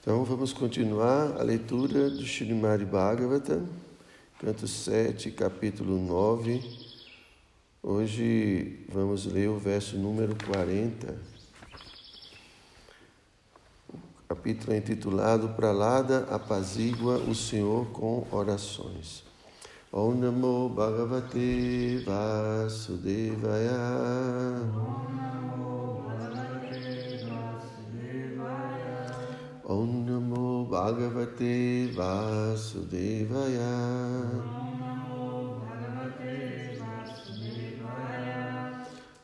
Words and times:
Então 0.00 0.24
vamos 0.24 0.50
continuar 0.54 1.38
a 1.38 1.42
leitura 1.42 2.08
do 2.08 2.22
Srimad 2.22 2.82
Bhagavatam, 2.86 3.68
canto 4.38 4.66
7, 4.66 5.30
capítulo 5.30 5.98
9. 5.98 6.62
Hoje 7.82 8.86
vamos 8.88 9.26
ler 9.26 9.50
o 9.50 9.58
verso 9.58 9.98
número 9.98 10.34
40. 10.46 11.18
O 13.92 13.98
capítulo 14.26 14.72
é 14.72 14.78
intitulado 14.78 15.50
Pralada 15.50 16.26
apazigua 16.30 17.18
o 17.18 17.34
Senhor 17.34 17.84
com 17.88 18.26
orações. 18.30 19.22
Om 19.92 20.14
Namo 20.14 20.70
Bhagavate 20.70 22.02
Vasudevaya. 22.06 23.76
Om 29.70 30.04
Namo 30.04 30.66
Bhagavate 30.66 31.92
Vasudevaya. 31.94 33.70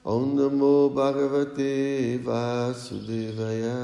Om 0.04 0.36
Namo 0.36 0.90
Bhagavate 0.94 2.18
Vasudevaya. 2.22 3.74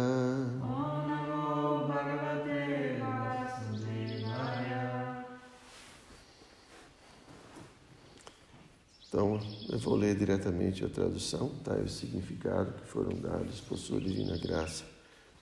Então, 9.08 9.40
eu 9.68 9.78
vou 9.80 9.96
ler 9.96 10.14
diretamente 10.14 10.84
a 10.84 10.88
tradução, 10.88 11.48
tá? 11.64 11.74
O 11.74 11.88
significado 11.88 12.72
que 12.74 12.86
foram 12.86 13.18
dados 13.20 13.60
por 13.62 13.76
sua 13.76 14.00
divina 14.00 14.38
graça. 14.38 14.91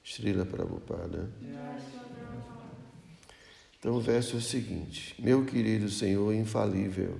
Srila 0.05 0.45
Prabhupada. 0.45 1.31
Então 3.79 3.95
o 3.95 4.01
verso 4.01 4.37
é 4.37 4.39
o 4.39 4.43
seguinte: 4.43 5.15
Meu 5.19 5.45
querido 5.45 5.89
Senhor 5.89 6.35
infalível, 6.35 7.19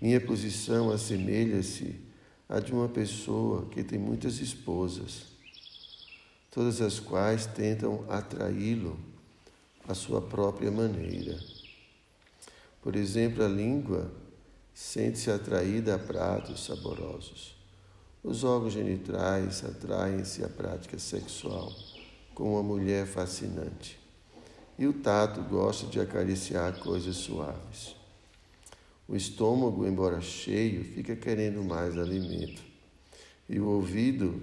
minha 0.00 0.20
posição 0.20 0.90
assemelha-se 0.90 2.00
à 2.48 2.60
de 2.60 2.72
uma 2.72 2.88
pessoa 2.88 3.66
que 3.70 3.82
tem 3.82 3.98
muitas 3.98 4.40
esposas, 4.40 5.24
todas 6.50 6.80
as 6.80 7.00
quais 7.00 7.46
tentam 7.46 8.04
atraí-lo 8.10 8.98
à 9.88 9.94
sua 9.94 10.20
própria 10.20 10.70
maneira. 10.70 11.38
Por 12.82 12.96
exemplo, 12.96 13.42
a 13.42 13.48
língua 13.48 14.12
sente-se 14.74 15.30
atraída 15.30 15.94
a 15.94 15.98
pratos 15.98 16.66
saborosos. 16.66 17.54
Os 18.24 18.42
órgãos 18.42 18.72
genitais 18.72 19.62
atraem-se 19.62 20.42
à 20.42 20.48
prática 20.48 20.98
sexual 20.98 21.70
com 22.34 22.54
uma 22.54 22.62
mulher 22.62 23.06
fascinante. 23.06 24.00
E 24.78 24.86
o 24.86 24.94
tato 24.94 25.42
gosta 25.42 25.86
de 25.88 26.00
acariciar 26.00 26.78
coisas 26.78 27.16
suaves. 27.16 27.94
O 29.06 29.14
estômago, 29.14 29.86
embora 29.86 30.22
cheio, 30.22 30.82
fica 30.82 31.14
querendo 31.14 31.62
mais 31.62 31.98
alimento. 31.98 32.62
E 33.46 33.60
o 33.60 33.68
ouvido, 33.68 34.40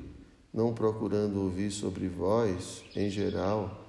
não 0.53 0.75
procurando 0.75 1.41
ouvir 1.41 1.71
sobre 1.71 2.07
voz, 2.07 2.83
em 2.95 3.09
geral, 3.09 3.83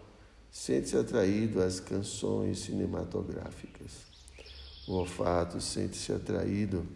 sente-se 0.51 0.97
atraído 0.97 1.63
às 1.63 1.81
canções 1.81 2.61
cinematográficas. 2.61 3.93
O 4.89 4.95
olfato 4.95 5.61
sente-se 5.61 6.15
atraído 6.15 6.87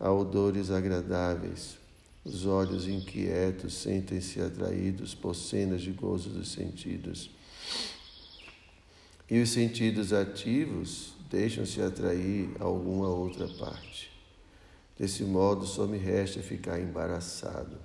a 0.00 0.10
odores 0.10 0.72
agradáveis, 0.72 1.78
os 2.24 2.44
olhos 2.44 2.86
inquietos 2.86 3.74
sentem-se 3.74 4.40
atraídos 4.40 5.14
por 5.14 5.34
cenas 5.34 5.80
de 5.80 5.92
gozo 5.92 6.30
dos 6.30 6.52
sentidos. 6.52 7.30
E 9.28 9.40
os 9.40 9.50
sentidos 9.50 10.12
ativos 10.12 11.14
deixam-se 11.30 11.80
atrair 11.80 12.50
a 12.60 12.64
alguma 12.64 13.08
outra 13.08 13.48
parte. 13.48 14.10
Desse 14.98 15.22
modo, 15.22 15.64
só 15.66 15.86
me 15.86 15.96
resta 15.96 16.42
ficar 16.42 16.78
embaraçado. 16.78 17.78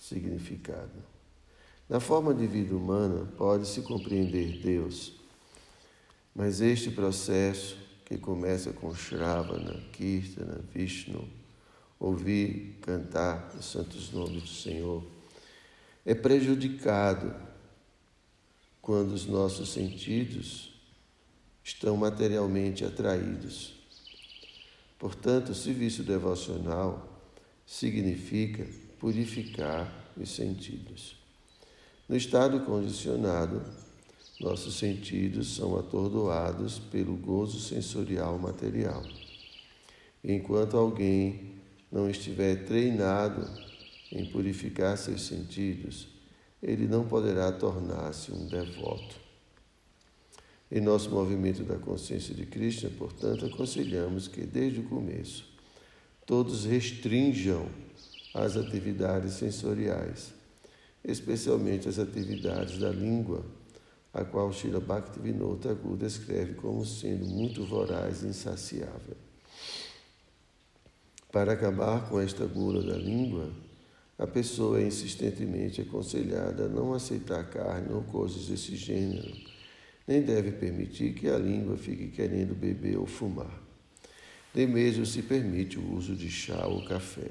Significado. 0.00 1.12
Na 1.88 2.00
forma 2.00 2.34
de 2.34 2.46
vida 2.46 2.74
humana, 2.74 3.26
pode-se 3.36 3.82
compreender 3.82 4.60
Deus, 4.60 5.12
mas 6.34 6.60
este 6.60 6.90
processo, 6.90 7.76
que 8.04 8.18
começa 8.18 8.72
com 8.72 8.94
Shravana, 8.94 9.80
Kirtana, 9.92 10.60
Vishnu, 10.74 11.28
ouvir 12.02 12.78
cantar 12.80 13.54
os 13.56 13.64
santos 13.64 14.10
nomes 14.10 14.42
do 14.42 14.48
Senhor, 14.48 15.04
é 16.04 16.12
prejudicado 16.12 17.32
quando 18.80 19.12
os 19.12 19.24
nossos 19.24 19.68
sentidos 19.68 20.74
estão 21.62 21.96
materialmente 21.96 22.84
atraídos. 22.84 23.74
Portanto, 24.98 25.50
o 25.50 25.54
serviço 25.54 26.02
devocional 26.02 27.22
significa 27.64 28.66
purificar 28.98 30.12
os 30.16 30.28
sentidos. 30.28 31.16
No 32.08 32.16
estado 32.16 32.58
condicionado, 32.64 33.62
nossos 34.40 34.74
sentidos 34.74 35.54
são 35.54 35.78
atordoados 35.78 36.80
pelo 36.80 37.14
gozo 37.14 37.60
sensorial 37.60 38.36
material. 38.40 39.04
Enquanto 40.24 40.76
alguém 40.76 41.61
não 41.92 42.08
estiver 42.08 42.64
treinado 42.64 43.46
em 44.10 44.24
purificar 44.24 44.96
seus 44.96 45.26
sentidos, 45.26 46.08
ele 46.62 46.86
não 46.88 47.06
poderá 47.06 47.52
tornar-se 47.52 48.32
um 48.32 48.46
devoto. 48.46 49.20
Em 50.70 50.80
nosso 50.80 51.10
movimento 51.10 51.62
da 51.64 51.76
consciência 51.76 52.34
de 52.34 52.46
Krishna, 52.46 52.88
portanto, 52.98 53.44
aconselhamos 53.44 54.26
que, 54.26 54.40
desde 54.46 54.80
o 54.80 54.84
começo, 54.84 55.44
todos 56.24 56.64
restringam 56.64 57.68
as 58.32 58.56
atividades 58.56 59.34
sensoriais, 59.34 60.32
especialmente 61.04 61.88
as 61.88 61.98
atividades 61.98 62.78
da 62.78 62.88
língua, 62.88 63.44
a 64.14 64.24
qual 64.24 64.50
Srila 64.50 64.80
Bhaktivinoda 64.80 65.74
Thakur 65.74 65.96
descreve 65.96 66.54
como 66.54 66.86
sendo 66.86 67.26
muito 67.26 67.66
voraz 67.66 68.22
e 68.22 68.28
insaciável. 68.28 69.16
Para 71.32 71.54
acabar 71.54 72.10
com 72.10 72.20
esta 72.20 72.44
gula 72.44 72.82
da 72.82 72.94
língua, 72.94 73.50
a 74.18 74.26
pessoa 74.26 74.78
é 74.78 74.86
insistentemente 74.86 75.80
aconselhada 75.80 76.66
a 76.66 76.68
não 76.68 76.92
aceitar 76.92 77.48
carne 77.48 77.90
ou 77.90 78.02
coisas 78.02 78.48
desse 78.48 78.76
gênero, 78.76 79.34
nem 80.06 80.20
deve 80.20 80.52
permitir 80.52 81.14
que 81.14 81.28
a 81.28 81.38
língua 81.38 81.78
fique 81.78 82.08
querendo 82.08 82.54
beber 82.54 82.98
ou 82.98 83.06
fumar. 83.06 83.62
Nem 84.54 84.66
mesmo 84.66 85.06
se 85.06 85.22
permite 85.22 85.78
o 85.78 85.96
uso 85.96 86.14
de 86.14 86.28
chá 86.28 86.66
ou 86.66 86.84
café. 86.84 87.30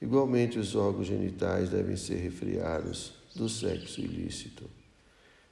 Igualmente, 0.00 0.56
os 0.56 0.76
órgãos 0.76 1.08
genitais 1.08 1.68
devem 1.68 1.96
ser 1.96 2.14
refriados 2.14 3.14
do 3.34 3.48
sexo 3.48 4.00
ilícito. 4.00 4.70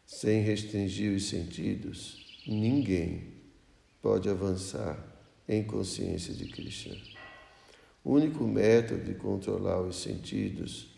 Sem 0.07 0.43
restringir 0.43 1.13
os 1.13 1.29
sentidos, 1.29 2.41
ninguém 2.47 3.33
pode 4.01 4.29
avançar 4.29 4.97
em 5.49 5.65
consciência 5.65 6.33
de 6.33 6.47
Krishna. 6.47 7.18
O 8.05 8.13
único 8.13 8.45
método 8.45 9.05
de 9.05 9.15
controlar 9.15 9.81
os 9.81 9.97
sentidos 9.97 10.89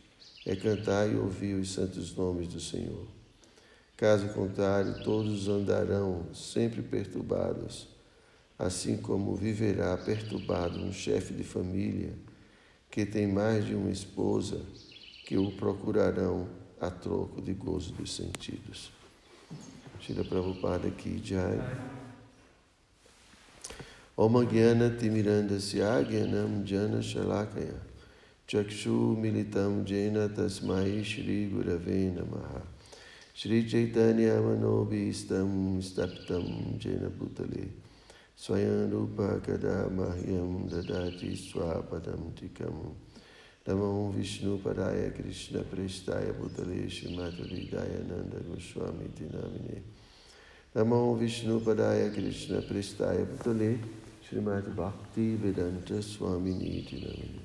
é 0.47 0.55
cantar 0.55 1.11
e 1.11 1.17
ouvir 1.17 1.55
os 1.55 1.73
santos 1.73 2.15
nomes 2.15 2.49
do 2.49 2.61
Senhor. 2.61 3.07
Caso 3.97 4.29
contrário, 4.29 5.03
todos 5.03 5.49
andarão 5.49 6.27
sempre 6.33 6.83
perturbados, 6.83 7.89
assim 8.59 8.97
como 8.97 9.35
viverá 9.35 9.97
perturbado 9.97 10.79
um 10.79 10.93
chefe 10.93 11.35
de 11.35 11.45
família 11.45 12.13
que 12.91 13.07
tem 13.07 13.27
mais 13.27 13.65
de 13.65 13.75
uma 13.75 13.91
esposa 13.91 14.61
que 15.27 15.37
o 15.37 15.53
procurarão 15.53 16.49
a 16.81 16.91
troco 16.91 17.41
de 17.41 17.53
gozo 17.53 17.93
dos 17.93 18.15
sentidos. 18.15 18.91
Shila 20.01 20.25
Prabhupada 20.25 20.89
aqui, 20.89 21.21
Jai. 21.23 22.00
Om 24.21 24.35
Gyana 24.35 24.99
Timirandasya 24.99 26.03
Gyanam 26.03 26.63
Jana 26.67 27.01
Shalakaya. 27.01 27.73
Chakshu 28.47 29.17
Militam 29.17 29.83
Jena 29.87 30.29
Tasmai 30.29 31.03
Shri 31.03 31.49
Gurave 31.51 32.15
Namaha. 32.15 32.61
Shri 33.33 33.67
Chaitanya 33.67 34.39
Manobhistam 34.43 35.81
Staptam 35.81 36.79
Jena 36.79 37.09
Bhutale 37.09 37.71
Swayam 38.39 38.93
Rupa 38.93 39.41
Kada 39.41 39.89
Mahyam 39.89 40.69
Dadati 40.69 41.35
Swapadam 41.35 42.31
Tikam. 42.35 42.93
Namo 43.67 44.13
Vishnu 44.13 44.59
Padaya 44.59 45.15
Krishna 45.15 45.61
Prestaya 45.61 46.35
Bhutale 46.35 46.91
Shrimati 46.91 47.71
Dayananda 47.73 48.39
Goswami 48.47 49.09
Dinamine 49.19 49.81
Namo 50.77 51.19
Vishnu 51.19 51.59
Padaya 51.61 52.13
Krishna 52.13 52.61
Prestaya 52.61 53.25
Bhutale 53.25 53.79
Srimad 54.23 54.69
Bhakti 54.75 55.37
Vedanta 55.37 56.01
Swami 56.03 56.55
Niti 56.55 56.97
Namini. 56.97 57.41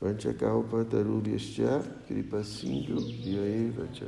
Vanchakalpa 0.00 0.84
Taruryascha 0.84 1.82
Kripa 2.06 2.42
Sindhu 2.42 3.00
Vyaeva 3.22 3.86
Cha 3.92 4.06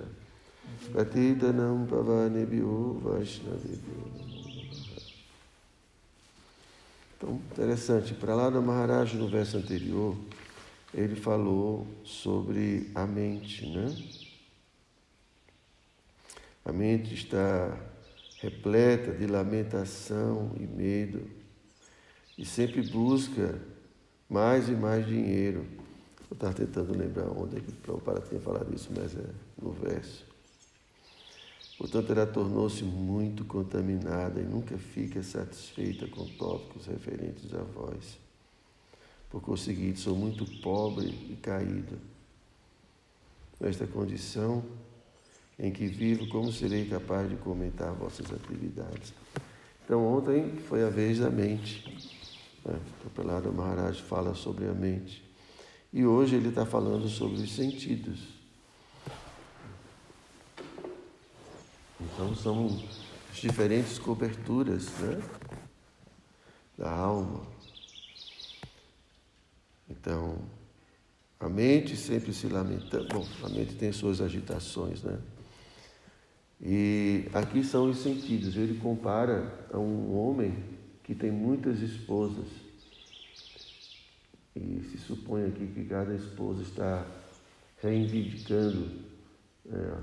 Patitanam 0.92 1.86
Pavanebhyo 1.86 2.98
Vaishnavebhyo 3.00 4.24
Então, 7.16 7.40
interessante, 7.52 8.12
para 8.12 8.34
lá 8.34 8.50
do 8.50 8.60
Maharaj, 8.60 9.14
no 9.16 9.28
verso 9.28 9.56
anterior, 9.56 10.14
ele 10.92 11.16
falou 11.16 11.86
sobre 12.04 12.90
a 12.94 13.06
mente, 13.06 13.66
né? 13.66 13.96
A 16.64 16.72
mente 16.72 17.14
está 17.14 17.78
repleta 18.40 19.12
de 19.12 19.26
lamentação 19.26 20.52
e 20.60 20.66
medo 20.66 21.22
e 22.36 22.44
sempre 22.44 22.82
busca 22.82 23.60
mais 24.28 24.68
e 24.68 24.72
mais 24.72 25.06
dinheiro. 25.06 25.66
Eu 26.30 26.34
estava 26.34 26.54
tentando 26.54 26.96
lembrar 26.96 27.28
onde 27.28 27.58
é 27.58 27.60
que 27.60 27.70
o 27.70 28.20
tinha 28.28 28.40
falado 28.40 28.74
isso, 28.74 28.90
mas 28.96 29.14
é 29.16 29.30
no 29.60 29.72
verso. 29.72 30.24
Portanto, 31.78 32.12
ela 32.12 32.26
tornou-se 32.26 32.84
muito 32.84 33.44
contaminada 33.44 34.40
e 34.40 34.44
nunca 34.44 34.78
fica 34.78 35.22
satisfeita 35.22 36.06
com 36.08 36.24
tópicos 36.24 36.86
referentes 36.86 37.52
à 37.52 37.62
voz. 37.62 38.18
Por 39.28 39.40
conseguinte, 39.40 39.98
sou 39.98 40.16
muito 40.16 40.44
pobre 40.60 41.08
e 41.08 41.36
caído. 41.42 41.98
Nesta 43.60 43.86
condição, 43.86 44.64
em 45.58 45.72
que 45.72 45.86
vivo, 45.86 46.28
como 46.28 46.52
serei 46.52 46.86
capaz 46.86 47.28
de 47.28 47.36
comentar 47.36 47.92
vossas 47.92 48.32
atividades? 48.32 49.12
Então, 49.84 50.06
ontem 50.06 50.56
foi 50.68 50.84
a 50.84 50.88
vez 50.88 51.18
da 51.18 51.30
mente. 51.30 51.84
Né? 52.64 52.80
O 53.04 53.10
Prelado 53.10 53.52
Maharaj 53.52 54.00
fala 54.00 54.34
sobre 54.34 54.66
a 54.66 54.72
mente. 54.72 55.22
E 55.92 56.04
hoje 56.04 56.36
ele 56.36 56.48
está 56.48 56.64
falando 56.64 57.08
sobre 57.08 57.42
os 57.42 57.54
sentidos. 57.54 58.20
Então, 62.00 62.34
são 62.34 62.66
as 63.30 63.36
diferentes 63.36 63.98
coberturas 63.98 64.88
né? 64.98 65.22
da 66.76 66.90
alma. 66.90 67.42
Então, 69.88 70.38
a 71.38 71.48
mente 71.48 71.96
sempre 71.96 72.32
se 72.32 72.46
lamenta. 72.48 73.02
Bom, 73.04 73.26
a 73.42 73.48
mente 73.48 73.74
tem 73.74 73.92
suas 73.92 74.20
agitações, 74.20 75.02
né? 75.02 75.18
E 76.60 77.28
aqui 77.34 77.62
são 77.62 77.90
os 77.90 77.98
sentidos. 77.98 78.56
Ele 78.56 78.78
compara 78.78 79.66
a 79.72 79.78
um 79.78 80.16
homem 80.16 80.54
que 81.04 81.14
tem 81.14 81.30
muitas 81.30 81.80
esposas. 81.80 82.46
E 84.56 84.82
se 84.90 84.98
supõe 84.98 85.46
aqui 85.46 85.66
que 85.66 85.84
cada 85.84 86.14
esposa 86.14 86.62
está 86.62 87.06
reivindicando 87.82 88.90
é, 89.70 89.96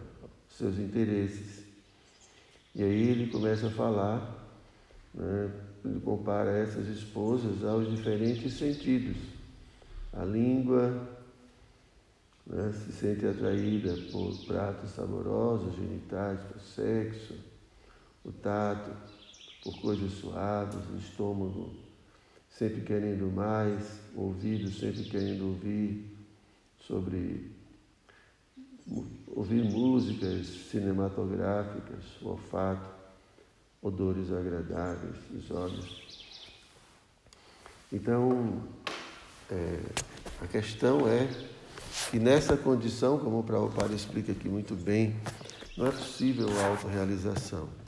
seus 0.49 0.77
interesses. 0.77 1.65
E 2.75 2.83
aí 2.83 3.09
ele 3.09 3.31
começa 3.31 3.67
a 3.67 3.71
falar, 3.71 4.47
né, 5.13 5.51
ele 5.83 5.99
compara 6.01 6.51
essas 6.51 6.87
esposas 6.87 7.63
aos 7.63 7.89
diferentes 7.89 8.53
sentidos. 8.53 9.17
A 10.13 10.23
língua, 10.23 11.09
né, 12.45 12.71
se 12.73 12.91
sente 12.91 13.25
atraída 13.25 13.95
por 14.11 14.37
pratos 14.45 14.91
saborosos, 14.91 15.75
genitais, 15.75 16.39
por 16.41 16.61
sexo, 16.61 17.35
o 18.23 18.31
tato, 18.31 18.91
por 19.63 19.79
coisas 19.79 20.11
suaves, 20.13 20.79
o 20.89 20.97
estômago 20.97 21.71
sempre 22.49 22.81
querendo 22.81 23.31
mais, 23.31 23.99
o 24.15 24.21
ouvido 24.21 24.71
sempre 24.71 25.03
querendo 25.03 25.47
ouvir 25.47 26.05
sobre 26.87 27.51
ouvir 29.27 29.63
músicas 29.63 30.47
cinematográficas, 30.69 32.03
o 32.21 32.29
olfato, 32.29 32.89
odores 33.81 34.31
agradáveis, 34.31 35.15
os 35.33 35.49
olhos. 35.51 36.25
Então, 37.91 38.63
é, 39.49 39.79
a 40.41 40.47
questão 40.47 41.07
é 41.07 41.27
e 42.13 42.19
nessa 42.19 42.57
condição, 42.57 43.17
como 43.17 43.39
o 43.39 43.43
Prabhupada 43.43 43.93
explica 43.93 44.31
aqui 44.31 44.49
muito 44.49 44.75
bem, 44.75 45.15
não 45.77 45.87
é 45.87 45.91
possível 45.91 46.47
a 46.59 46.67
autorrealização. 46.67 47.80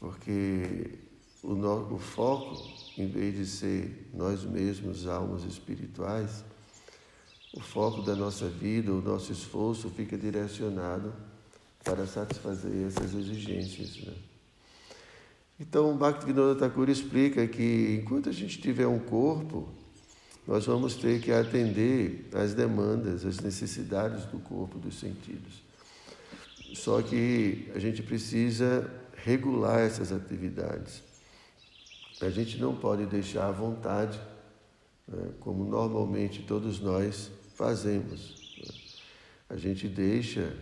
Porque 0.00 0.98
o, 1.44 1.98
foco, 1.98 2.56
em 2.96 3.06
vez 3.06 3.36
de 3.36 3.46
ser 3.46 4.08
nós 4.14 4.42
mesmos, 4.44 5.06
almas 5.06 5.44
espirituais, 5.44 6.42
o 7.52 7.60
foco 7.60 8.02
da 8.02 8.16
nossa 8.16 8.48
vida, 8.48 8.92
o 8.92 9.02
nosso 9.02 9.30
esforço 9.30 9.90
fica 9.90 10.16
direcionado 10.16 11.12
para 11.84 12.06
satisfazer 12.06 12.86
essas 12.86 13.14
exigências. 13.14 13.98
Né? 13.98 14.14
Então, 15.58 15.96
Bhaktivinoda 15.96 16.58
Thakur 16.58 16.88
explica 16.88 17.46
que 17.46 18.00
enquanto 18.00 18.30
a 18.30 18.32
gente 18.32 18.60
tiver 18.60 18.86
um 18.86 18.98
corpo, 18.98 19.68
nós 20.46 20.64
vamos 20.64 20.94
ter 20.94 21.20
que 21.20 21.30
atender 21.30 22.28
às 22.32 22.54
demandas, 22.54 23.26
às 23.26 23.40
necessidades 23.40 24.24
do 24.26 24.38
corpo, 24.38 24.78
dos 24.78 24.98
sentidos. 24.98 25.62
Só 26.74 27.02
que 27.02 27.70
a 27.74 27.78
gente 27.78 28.02
precisa 28.02 28.90
regular 29.24 29.80
essas 29.80 30.12
atividades. 30.12 31.02
A 32.20 32.28
gente 32.28 32.58
não 32.58 32.74
pode 32.74 33.06
deixar 33.06 33.48
à 33.48 33.50
vontade, 33.50 34.20
né, 35.08 35.30
como 35.40 35.64
normalmente 35.64 36.42
todos 36.42 36.80
nós 36.80 37.30
fazemos. 37.54 38.34
Né. 38.58 38.74
A 39.48 39.56
gente 39.56 39.88
deixa 39.88 40.54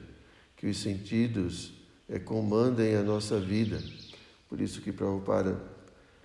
que 0.57 0.67
os 0.67 0.79
sentidos 0.79 1.73
é, 2.09 2.19
comandem 2.19 2.95
a 2.95 3.03
nossa 3.03 3.41
vida. 3.41 3.83
Por 4.49 4.61
isso 4.61 4.81
que 4.81 4.93
Prabhupada 4.93 5.61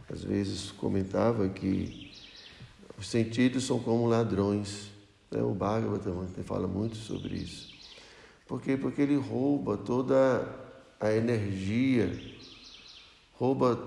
às 0.10 0.24
vezes 0.24 0.72
comentava 0.72 1.50
que 1.50 2.12
os 2.98 3.08
sentidos 3.08 3.66
são 3.66 3.80
como 3.80 4.08
ladrões. 4.08 4.92
Né? 5.32 5.42
O 5.42 5.54
Bhagavatam 5.54 6.28
fala 6.44 6.68
muito 6.68 6.96
sobre 6.96 7.36
isso. 7.36 7.74
Por 8.48 8.62
quê? 8.62 8.78
Porque 8.78 9.02
ele 9.02 9.16
rouba 9.16 9.78
toda 9.78 10.63
a 11.04 11.14
energia, 11.14 12.18
rouba 13.34 13.78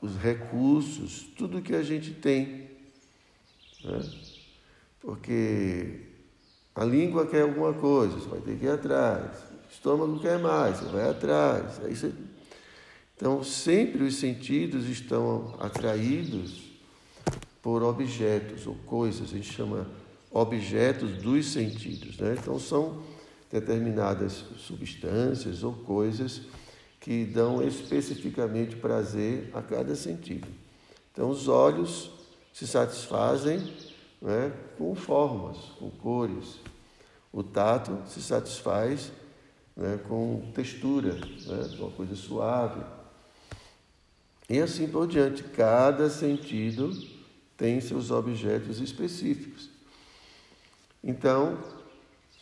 os 0.00 0.16
recursos, 0.16 1.24
tudo 1.38 1.62
que 1.62 1.72
a 1.72 1.84
gente 1.84 2.10
tem. 2.10 2.68
Né? 3.84 4.10
Porque 5.00 6.00
a 6.74 6.84
língua 6.84 7.28
quer 7.28 7.42
alguma 7.42 7.72
coisa, 7.74 8.18
você 8.18 8.28
vai 8.28 8.40
ter 8.40 8.58
que 8.58 8.64
ir 8.64 8.70
atrás. 8.70 9.38
O 9.68 9.72
estômago 9.72 10.18
quer 10.18 10.40
mais, 10.40 10.78
você 10.78 10.90
vai 10.90 11.08
atrás. 11.08 11.80
Aí 11.84 11.94
você... 11.94 12.12
Então, 13.16 13.44
sempre 13.44 14.02
os 14.02 14.16
sentidos 14.16 14.88
estão 14.88 15.54
atraídos 15.60 16.72
por 17.62 17.84
objetos 17.84 18.66
ou 18.66 18.74
coisas, 18.84 19.30
a 19.30 19.36
gente 19.36 19.52
chama 19.52 19.86
objetos 20.28 21.22
dos 21.22 21.52
sentidos. 21.52 22.18
Né? 22.18 22.34
Então, 22.36 22.58
são 22.58 23.00
determinadas 23.52 24.44
substâncias 24.58 25.62
ou 25.62 25.72
coisas 25.72 26.42
que 27.04 27.22
dão 27.26 27.62
especificamente 27.62 28.76
prazer 28.76 29.50
a 29.52 29.60
cada 29.60 29.94
sentido. 29.94 30.48
Então, 31.12 31.28
os 31.28 31.48
olhos 31.48 32.10
se 32.50 32.66
satisfazem 32.66 33.58
né, 34.22 34.50
com 34.78 34.94
formas, 34.94 35.58
com 35.78 35.90
cores. 35.90 36.60
O 37.30 37.42
tato 37.42 37.98
se 38.06 38.22
satisfaz 38.22 39.12
né, 39.76 40.00
com 40.08 40.50
textura, 40.54 41.12
né, 41.12 41.76
uma 41.78 41.90
coisa 41.90 42.16
suave. 42.16 42.82
E 44.48 44.58
assim 44.58 44.88
por 44.88 45.06
diante. 45.06 45.42
Cada 45.42 46.08
sentido 46.08 46.90
tem 47.54 47.82
seus 47.82 48.10
objetos 48.10 48.80
específicos. 48.80 49.68
Então, 51.02 51.58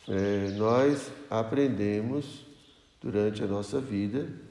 é, 0.07 0.51
nós 0.51 1.11
aprendemos 1.29 2.45
durante 3.01 3.43
a 3.43 3.47
nossa 3.47 3.81
vida 3.81 4.42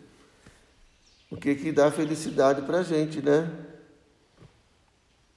o 1.32 1.36
que, 1.38 1.54
que 1.54 1.72
dá 1.72 1.90
felicidade 1.90 2.60
para 2.60 2.80
a 2.80 2.82
gente, 2.82 3.22
né? 3.22 3.50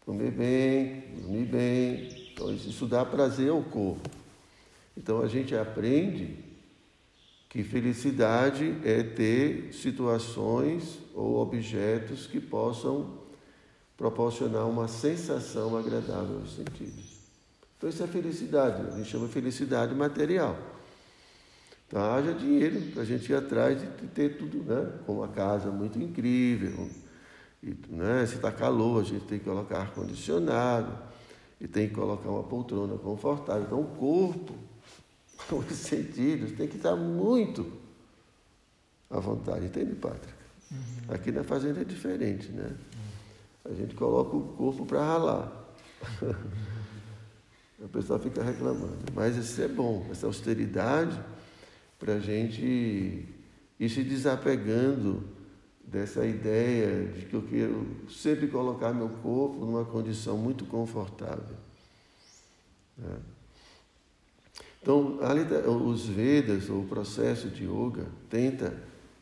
Comer 0.05 0.29
bem, 0.29 1.21
dormir 1.21 1.45
bem, 1.45 2.31
então 2.33 2.53
isso 2.53 2.85
dá 2.85 3.05
prazer 3.05 3.49
ao 3.49 3.63
corpo. 3.63 4.09
Então 4.97 5.21
a 5.21 5.27
gente 5.29 5.55
aprende 5.55 6.37
que 7.47 7.63
felicidade 7.63 8.75
é 8.83 9.03
ter 9.03 9.73
situações 9.73 10.99
ou 11.13 11.37
objetos 11.37 12.27
que 12.27 12.41
possam 12.41 13.17
proporcionar 13.95 14.67
uma 14.67 14.89
sensação 14.89 15.77
agradável 15.77 16.39
aos 16.41 16.57
sentidos. 16.57 17.21
Então 17.77 17.89
isso 17.89 18.03
é 18.03 18.07
felicidade, 18.07 18.85
a 18.85 18.97
gente 18.97 19.09
chama 19.09 19.29
felicidade 19.29 19.95
material. 19.95 20.57
Então 21.87 22.01
haja 22.01 22.33
dinheiro 22.33 22.81
para 22.91 23.03
a 23.03 23.05
gente 23.05 23.31
ir 23.31 23.35
atrás 23.35 23.79
de 23.79 23.87
ter 24.07 24.37
tudo, 24.37 24.63
né? 24.63 24.91
Com 25.05 25.17
uma 25.17 25.27
casa 25.27 25.69
muito 25.69 25.99
incrível. 25.99 26.89
E, 27.61 27.75
né? 27.89 28.25
Se 28.25 28.35
está 28.35 28.51
calor, 28.51 29.01
a 29.01 29.03
gente 29.03 29.25
tem 29.25 29.39
que 29.39 29.45
colocar 29.45 29.79
ar-condicionado 29.79 30.97
e 31.59 31.67
tem 31.67 31.87
que 31.87 31.95
colocar 31.95 32.29
uma 32.29 32.43
poltrona 32.43 32.97
confortável. 32.97 33.63
Então 33.63 33.81
o 33.81 33.87
corpo 33.95 34.55
os 35.51 35.75
sentidos 35.75 36.51
têm 36.53 36.67
que 36.67 36.77
estar 36.77 36.95
muito 36.95 37.71
à 39.09 39.19
vontade, 39.19 39.65
entende, 39.65 39.95
Pátria? 39.95 40.33
Uhum. 40.71 41.13
Aqui 41.13 41.31
na 41.31 41.43
fazenda 41.43 41.81
é 41.81 41.83
diferente, 41.83 42.51
né? 42.51 42.71
A 43.63 43.73
gente 43.73 43.95
coloca 43.95 44.35
o 44.35 44.41
corpo 44.53 44.85
para 44.85 45.03
ralar. 45.03 45.75
o 47.79 47.87
pessoal 47.87 48.19
fica 48.19 48.43
reclamando. 48.43 48.97
Mas 49.13 49.35
isso 49.35 49.61
é 49.61 49.67
bom, 49.67 50.07
essa 50.11 50.27
austeridade, 50.27 51.19
para 51.99 52.15
a 52.15 52.19
gente 52.19 53.25
ir 53.79 53.89
se 53.89 54.03
desapegando 54.03 55.23
dessa 55.83 56.25
ideia 56.25 57.05
de 57.07 57.25
que 57.25 57.33
eu 57.33 57.43
quero 57.43 57.85
sempre 58.09 58.47
colocar 58.47 58.93
meu 58.93 59.09
corpo 59.09 59.65
numa 59.65 59.85
condição 59.85 60.37
muito 60.37 60.65
confortável. 60.65 61.55
Né? 62.97 63.17
Então, 64.81 65.19
os 65.83 66.05
Vedas, 66.05 66.69
ou 66.69 66.81
o 66.83 66.87
processo 66.87 67.49
de 67.49 67.63
yoga, 67.63 68.07
tenta 68.29 68.77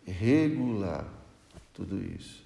regular 0.06 1.08
tudo 1.74 2.04
isso. 2.04 2.44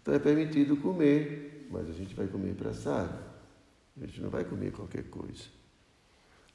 Então 0.00 0.14
é 0.14 0.18
permitido 0.18 0.76
comer, 0.76 1.66
mas 1.70 1.88
a 1.88 1.92
gente 1.92 2.14
vai 2.14 2.26
comer 2.26 2.54
para 2.54 2.70
assado. 2.70 3.18
A 4.00 4.06
gente 4.06 4.20
não 4.20 4.30
vai 4.30 4.44
comer 4.44 4.70
qualquer 4.70 5.04
coisa. 5.04 5.44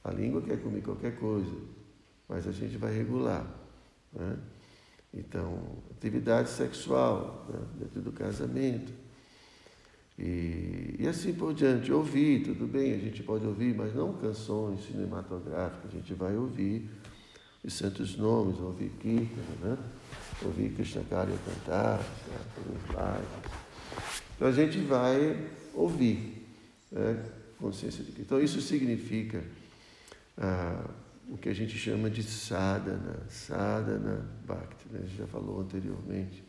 A 0.02 0.12
língua 0.12 0.40
quer 0.40 0.62
comer 0.62 0.82
qualquer 0.82 1.18
coisa, 1.18 1.52
mas 2.30 2.46
a 2.46 2.52
gente 2.52 2.78
vai 2.78 2.96
regular. 2.96 3.44
Né? 4.12 4.36
Então, 5.12 5.58
atividade 5.90 6.48
sexual 6.48 7.44
né? 7.52 7.58
dentro 7.80 8.00
do 8.00 8.12
casamento. 8.12 8.92
E, 10.16 10.94
e, 11.00 11.08
assim 11.08 11.32
por 11.32 11.52
diante. 11.52 11.90
Ouvir, 11.90 12.44
tudo 12.44 12.68
bem, 12.68 12.94
a 12.94 12.98
gente 12.98 13.22
pode 13.24 13.44
ouvir, 13.44 13.74
mas 13.74 13.92
não 13.94 14.12
canções 14.12 14.84
cinematográficas. 14.86 15.90
A 15.90 15.94
gente 15.96 16.14
vai 16.14 16.36
ouvir 16.36 16.88
os 17.64 17.72
santos 17.72 18.16
nomes, 18.16 18.60
ouvir 18.60 18.90
Kirtan, 19.00 19.68
né? 19.68 19.78
ouvir 20.44 20.70
Krishnacharya 20.70 21.36
cantar, 21.44 22.00
pelos 22.54 22.94
lares. 22.94 23.28
Então 24.36 24.46
a 24.46 24.52
gente 24.52 24.78
vai 24.78 25.36
ouvir, 25.74 26.46
né? 26.92 27.24
consciência 27.58 28.04
de 28.04 28.12
que. 28.12 28.22
Então 28.22 28.40
isso 28.40 28.60
significa 28.60 29.42
ah, 30.38 30.84
o 31.30 31.38
que 31.38 31.48
a 31.48 31.54
gente 31.54 31.78
chama 31.78 32.10
de 32.10 32.24
sadhana, 32.24 33.24
sadhana 33.28 34.28
bhakti, 34.44 34.88
né? 34.90 35.00
a 35.04 35.06
gente 35.06 35.16
já 35.16 35.26
falou 35.28 35.60
anteriormente. 35.60 36.42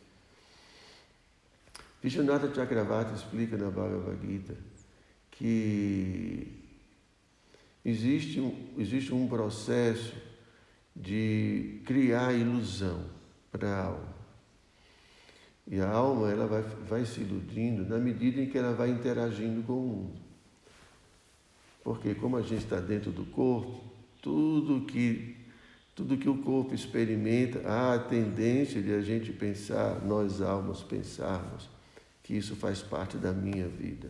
Vishwanatha 2.02 2.52
Chakravarti 2.52 3.14
explica 3.14 3.56
na 3.58 3.70
Bhagavad 3.70 4.18
Gita 4.26 4.58
que 5.30 6.48
existe 7.86 8.42
existe 8.76 9.14
um 9.14 9.28
processo 9.28 10.16
de 10.96 11.82
criar 11.86 12.34
ilusão 12.34 13.06
para 13.52 13.70
a 13.70 13.86
alma. 13.86 14.16
E 15.68 15.80
a 15.80 15.88
alma 15.88 16.32
ela 16.32 16.48
vai, 16.48 16.64
vai 16.64 17.06
se 17.06 17.22
iludindo 17.22 17.88
na 17.88 18.00
medida 18.00 18.42
em 18.42 18.50
que 18.50 18.58
ela 18.58 18.74
vai 18.74 18.90
interagindo 18.90 19.62
com 19.62 19.74
o 19.74 19.88
mundo. 19.88 20.20
Porque 21.84 22.16
como 22.16 22.36
a 22.38 22.42
gente 22.42 22.64
está 22.64 22.80
dentro 22.80 23.12
do 23.12 23.26
corpo, 23.26 23.91
tudo 24.22 24.86
que 24.86 25.38
tudo 25.94 26.18
que 26.18 26.30
o 26.30 26.38
corpo 26.38 26.74
experimenta, 26.74 27.68
há 27.68 27.96
a 27.96 28.00
tendência 28.00 28.82
de 28.82 28.94
a 28.94 29.02
gente 29.02 29.32
pensar, 29.34 30.02
nós 30.06 30.42
almas 30.42 30.82
pensarmos, 30.82 31.70
que 32.24 32.34
isso 32.34 32.56
faz 32.56 32.82
parte 32.82 33.18
da 33.18 33.32
minha 33.32 33.68
vida. 33.68 34.10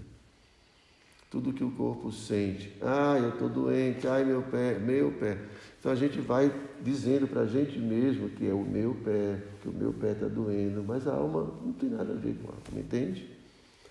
Tudo 1.30 1.54
que 1.54 1.64
o 1.64 1.72
corpo 1.72 2.12
sente, 2.12 2.72
ah, 2.82 3.18
eu 3.18 3.30
estou 3.30 3.50
doente, 3.50 4.08
ai 4.08 4.24
meu 4.24 4.42
pé, 4.44 4.78
meu 4.78 5.12
pé. 5.14 5.38
Então 5.80 5.92
a 5.92 5.96
gente 5.96 6.20
vai 6.20 6.54
dizendo 6.84 7.28
para 7.28 7.42
a 7.42 7.46
gente 7.48 7.80
mesmo 7.80 8.30
que 8.30 8.48
é 8.48 8.54
o 8.54 8.64
meu 8.64 8.94
pé, 8.96 9.42
que 9.62 9.70
o 9.70 9.74
meu 9.74 9.92
pé 9.92 10.12
está 10.12 10.28
doendo, 10.28 10.84
mas 10.84 11.08
a 11.08 11.14
alma 11.14 11.52
não 11.66 11.74
tem 11.74 11.90
nada 11.90 12.14
a 12.14 12.16
ver 12.16 12.36
com 12.36 12.50
a 12.50 12.52
alma, 12.52 12.80
entende? 12.80 13.28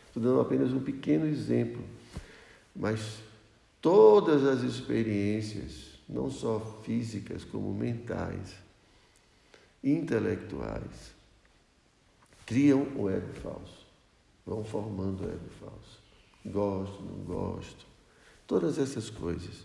Estou 0.06 0.22
dando 0.22 0.40
apenas 0.40 0.72
um 0.72 0.80
pequeno 0.80 1.26
exemplo. 1.26 1.82
Mas 2.76 3.20
todas 3.80 4.44
as 4.44 4.62
experiências, 4.62 5.89
não 6.10 6.28
só 6.28 6.58
físicas, 6.82 7.44
como 7.44 7.72
mentais, 7.72 8.56
intelectuais, 9.82 11.14
criam 12.44 12.86
o 12.96 13.08
ego 13.08 13.32
falso, 13.34 13.86
vão 14.44 14.64
formando 14.64 15.22
o 15.22 15.28
ego 15.28 15.48
falso. 15.60 16.00
Gosto, 16.44 17.02
não 17.02 17.24
gosto, 17.24 17.86
todas 18.46 18.78
essas 18.78 19.08
coisas. 19.08 19.64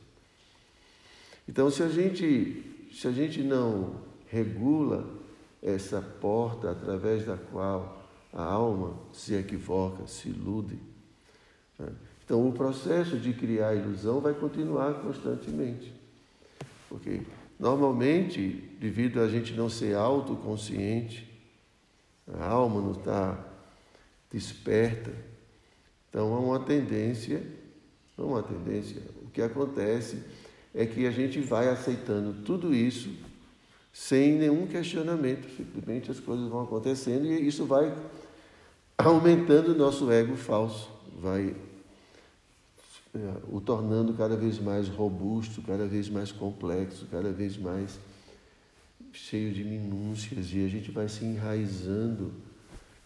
Então, 1.48 1.72
se 1.72 1.82
a 1.82 1.90
gente, 1.90 2.90
se 2.94 3.08
a 3.08 3.12
gente 3.12 3.42
não 3.42 4.02
regula 4.28 5.08
essa 5.64 6.02
porta 6.02 6.72
através 6.72 7.26
da 7.26 7.38
qual 7.38 8.06
a 8.32 8.44
alma 8.44 9.00
se 9.14 9.34
equivoca, 9.34 10.06
se 10.06 10.30
ilude, 10.30 10.78
né? 11.80 11.92
então 12.24 12.48
o 12.48 12.52
processo 12.52 13.18
de 13.18 13.34
criar 13.34 13.74
ilusão 13.74 14.20
vai 14.20 14.34
continuar 14.34 14.96
constantemente. 15.02 15.95
Porque 16.96 17.20
normalmente, 17.60 18.72
devido 18.80 19.20
a 19.20 19.28
gente 19.28 19.54
não 19.54 19.70
ser 19.70 19.98
autoconsciente, 19.98 21.30
a 22.34 22.46
alma 22.46 22.80
não 22.80 22.94
está 22.94 23.38
desperta, 24.32 25.12
então 26.10 26.34
há 26.34 26.40
uma 26.40 26.60
tendência, 26.62 27.44
não 28.18 28.30
uma 28.30 28.42
tendência, 28.42 29.02
o 29.26 29.30
que 29.30 29.42
acontece 29.42 30.24
é 30.74 30.86
que 30.86 31.06
a 31.06 31.12
gente 31.12 31.42
vai 31.42 31.68
aceitando 31.68 32.44
tudo 32.46 32.74
isso 32.74 33.10
sem 33.92 34.36
nenhum 34.36 34.66
questionamento, 34.68 35.50
simplesmente 35.58 36.10
as 36.10 36.20
coisas 36.22 36.48
vão 36.48 36.64
acontecendo 36.64 37.26
e 37.26 37.46
isso 37.46 37.66
vai 37.66 37.94
aumentando 38.98 39.74
o 39.74 39.78
nosso 39.78 40.10
ego 40.10 40.38
falso, 40.38 40.90
vai 41.20 41.54
o 43.52 43.62
tornando 43.62 44.14
cada 44.14 44.36
vez 44.36 44.60
mais 44.60 44.88
robusto, 44.88 45.62
cada 45.62 45.88
vez 45.88 46.10
mais 46.10 46.32
complexo, 46.32 47.08
cada 47.10 47.32
vez 47.32 47.58
mais 47.58 48.00
cheio 49.14 49.54
de 49.54 49.64
minúcias 49.64 50.52
e 50.54 50.66
a 50.66 50.68
gente 50.68 50.92
vai 50.92 51.08
se 51.08 51.24
enraizando. 51.24 52.34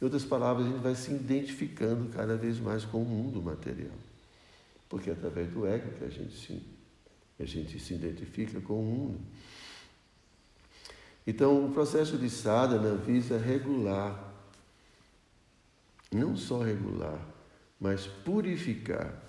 Em 0.01 0.05
outras 0.05 0.23
palavras, 0.23 0.65
a 0.65 0.69
gente 0.69 0.81
vai 0.81 0.95
se 0.95 1.11
identificando 1.11 2.09
cada 2.09 2.35
vez 2.35 2.59
mais 2.59 2.85
com 2.85 3.01
o 3.01 3.05
mundo 3.05 3.41
material. 3.41 3.95
Porque 4.87 5.09
é 5.09 5.13
através 5.13 5.51
do 5.51 5.67
ego 5.67 5.91
que 5.97 6.05
a 6.05 6.09
gente 6.09 6.35
se 6.35 6.61
a 7.39 7.45
gente 7.45 7.79
se 7.79 7.93
identifica 7.93 8.59
com 8.59 8.81
o 8.81 8.83
mundo. 8.83 9.19
Então, 11.25 11.65
o 11.65 11.71
processo 11.71 12.17
de 12.17 12.29
sadhana 12.29 12.95
visa 12.95 13.37
regular, 13.37 14.33
não 16.11 16.35
só 16.35 16.61
regular, 16.61 17.19
mas 17.79 18.07
purificar, 18.07 19.23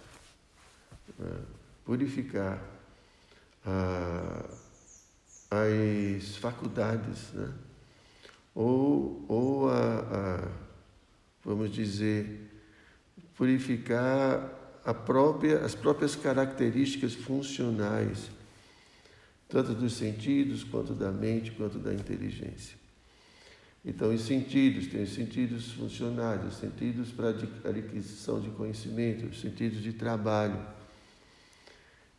né? 1.19 1.37
purificar 1.85 2.63
ah, 3.65 4.45
as 5.51 6.37
faculdades, 6.37 7.33
né? 7.33 7.53
ou, 8.55 9.25
ou 9.29 9.71
a, 9.71 9.99
a, 10.01 10.49
vamos 11.45 11.73
dizer, 11.73 12.49
purificar 13.35 14.59
própria, 14.95 15.61
as 15.61 15.75
próprias 15.75 16.17
características 16.17 17.15
funcionais, 17.15 18.31
tanto 19.49 19.75
dos 19.75 19.95
sentidos, 19.95 20.65
quanto 20.65 20.95
da 20.95 21.11
mente, 21.11 21.51
quanto 21.53 21.79
da 21.79 21.93
inteligência. 21.93 22.79
Então, 23.85 24.13
os 24.13 24.23
sentidos, 24.23 24.87
tem 24.87 25.03
os 25.03 25.15
sentidos 25.15 25.73
funcionais, 25.73 26.45
os 26.45 26.59
sentidos 26.59 27.11
para 27.11 27.31
adquisição 27.31 28.41
de 28.41 28.51
conhecimento, 28.51 29.27
os 29.27 29.41
sentidos 29.41 29.83
de 29.83 29.93
trabalho. 29.93 30.61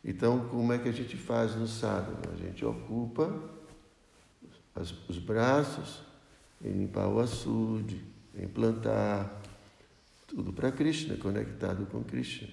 Então, 0.04 0.48
como 0.48 0.72
é 0.72 0.78
que 0.78 0.88
a 0.88 0.92
gente 0.92 1.16
faz 1.16 1.54
no 1.54 1.68
sadhana? 1.68 2.32
A 2.32 2.36
gente 2.36 2.64
ocupa 2.64 3.32
os 5.08 5.18
braços 5.18 6.02
em 6.64 6.72
limpar 6.72 7.08
o 7.08 7.20
açude, 7.20 8.02
em 8.34 8.48
plantar, 8.48 9.40
tudo 10.26 10.52
para 10.52 10.72
Krishna, 10.72 11.16
conectado 11.16 11.86
com 11.86 12.02
Krishna. 12.02 12.48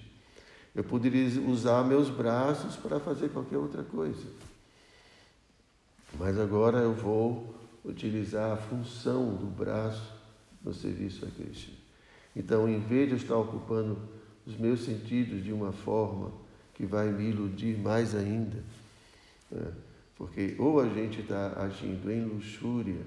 Eu 0.74 0.84
poderia 0.84 1.40
usar 1.48 1.82
meus 1.84 2.08
braços 2.08 2.76
para 2.76 3.00
fazer 3.00 3.30
qualquer 3.30 3.58
outra 3.58 3.82
coisa. 3.82 4.26
Mas 6.18 6.38
agora 6.38 6.78
eu 6.78 6.94
vou 6.94 7.54
utilizar 7.84 8.52
a 8.52 8.56
função 8.56 9.34
do 9.34 9.46
braço 9.46 10.12
no 10.62 10.72
serviço 10.72 11.24
a 11.24 11.30
Cristo. 11.30 11.72
Então, 12.36 12.68
em 12.68 12.78
vez 12.78 13.08
de 13.08 13.14
eu 13.14 13.16
estar 13.16 13.36
ocupando 13.36 13.98
os 14.46 14.56
meus 14.56 14.80
sentidos 14.80 15.42
de 15.42 15.52
uma 15.52 15.72
forma 15.72 16.32
que 16.80 16.86
vai 16.86 17.12
me 17.12 17.28
iludir 17.28 17.76
mais 17.76 18.14
ainda, 18.14 18.56
né? 19.50 19.70
porque 20.16 20.56
ou 20.58 20.80
a 20.80 20.88
gente 20.88 21.20
está 21.20 21.62
agindo 21.62 22.10
em 22.10 22.24
luxúria, 22.24 23.02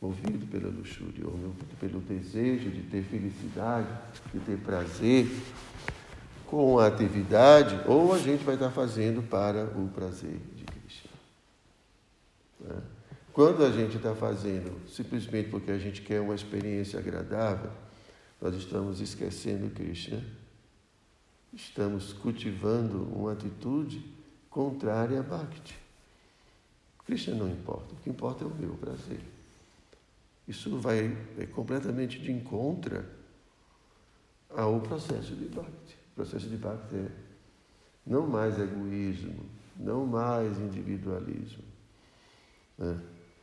movido 0.00 0.46
pela 0.46 0.68
luxúria, 0.68 1.26
ou 1.26 1.36
movido 1.36 1.76
pelo 1.78 2.00
desejo 2.00 2.70
de 2.70 2.80
ter 2.84 3.02
felicidade, 3.02 3.86
de 4.32 4.40
ter 4.40 4.56
prazer, 4.60 5.28
com 6.46 6.78
a 6.78 6.86
atividade, 6.86 7.78
ou 7.86 8.14
a 8.14 8.18
gente 8.18 8.42
vai 8.44 8.54
estar 8.54 8.70
fazendo 8.70 9.22
para 9.28 9.66
o 9.78 9.88
prazer 9.88 10.40
de 10.56 10.64
Cristo. 10.64 11.10
Quando 13.30 13.62
a 13.62 13.70
gente 13.70 13.98
está 13.98 14.14
fazendo 14.14 14.88
simplesmente 14.88 15.50
porque 15.50 15.70
a 15.70 15.78
gente 15.78 16.00
quer 16.00 16.22
uma 16.22 16.34
experiência 16.34 16.98
agradável, 16.98 17.70
nós 18.40 18.54
estamos 18.54 19.02
esquecendo 19.02 19.68
Krishna. 19.68 20.39
Estamos 21.52 22.12
cultivando 22.12 23.02
uma 23.14 23.32
atitude 23.32 24.04
contrária 24.48 25.20
a 25.20 25.22
Bhakti. 25.22 25.76
Krishna 27.04 27.34
não 27.34 27.48
importa, 27.48 27.92
o 27.92 27.96
que 27.96 28.10
importa 28.10 28.44
é 28.44 28.46
o 28.46 28.54
meu 28.54 28.74
prazer. 28.74 29.20
Isso 30.46 30.78
vai 30.78 31.16
é 31.38 31.46
completamente 31.46 32.20
de 32.20 32.30
encontro 32.30 33.04
ao 34.50 34.80
processo 34.80 35.34
de 35.34 35.46
Bhakti. 35.46 35.96
O 36.12 36.14
processo 36.16 36.48
de 36.48 36.56
Bhakti 36.56 36.94
é 36.94 37.10
não 38.06 38.26
mais 38.26 38.58
egoísmo, 38.58 39.44
não 39.76 40.06
mais 40.06 40.58
individualismo, 40.58 41.64
né? 42.78 43.00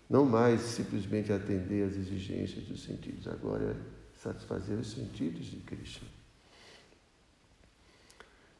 não 0.09 0.25
mais 0.25 0.61
simplesmente 0.61 1.31
atender 1.31 1.87
às 1.87 1.95
exigências 1.95 2.65
dos 2.65 2.83
sentidos, 2.83 3.27
agora 3.27 3.71
é 3.71 4.17
satisfazer 4.17 4.77
os 4.77 4.91
sentidos 4.91 5.45
de 5.45 5.57
Krishna. 5.57 6.16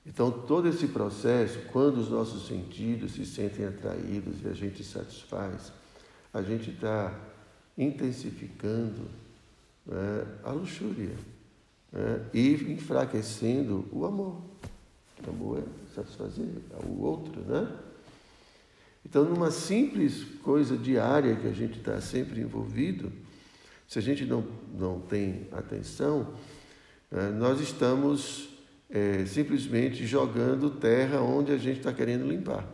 Então, 0.08 0.32
todo 0.32 0.70
esse 0.70 0.88
processo, 0.88 1.60
quando 1.72 1.98
os 1.98 2.10
nossos 2.10 2.48
sentidos 2.48 3.12
se 3.12 3.26
sentem 3.26 3.66
atraídos 3.66 4.42
e 4.42 4.48
a 4.48 4.54
gente 4.54 4.82
satisfaz, 4.82 5.74
a 6.34 6.42
gente 6.42 6.72
está 6.72 7.14
intensificando 7.78 9.02
né, 9.86 10.26
a 10.44 10.52
luxúria 10.52 11.16
né, 11.92 12.26
e 12.34 12.54
enfraquecendo 12.72 13.86
o 13.92 14.06
amor. 14.06 14.42
O 15.26 15.30
amor 15.30 15.60
é 15.60 15.96
satisfazer 15.96 16.48
o 16.86 17.02
outro, 17.02 17.42
né? 17.42 17.70
Então, 19.06 19.24
numa 19.24 19.52
simples 19.52 20.24
coisa 20.42 20.78
diária 20.78 21.36
que 21.36 21.48
a 21.48 21.54
gente 21.54 21.80
está 21.80 22.00
sempre 22.02 22.42
envolvido, 22.42 23.12
se 23.88 24.00
a 24.00 24.02
gente 24.02 24.26
não, 24.26 24.46
não 24.78 25.00
tem 25.00 25.48
atenção, 25.52 26.34
né, 27.10 27.30
nós 27.30 27.60
estamos 27.62 28.57
é, 28.90 29.26
simplesmente 29.26 30.06
jogando 30.06 30.70
terra 30.70 31.20
onde 31.22 31.52
a 31.52 31.58
gente 31.58 31.80
está 31.80 31.92
querendo 31.92 32.28
limpar. 32.28 32.66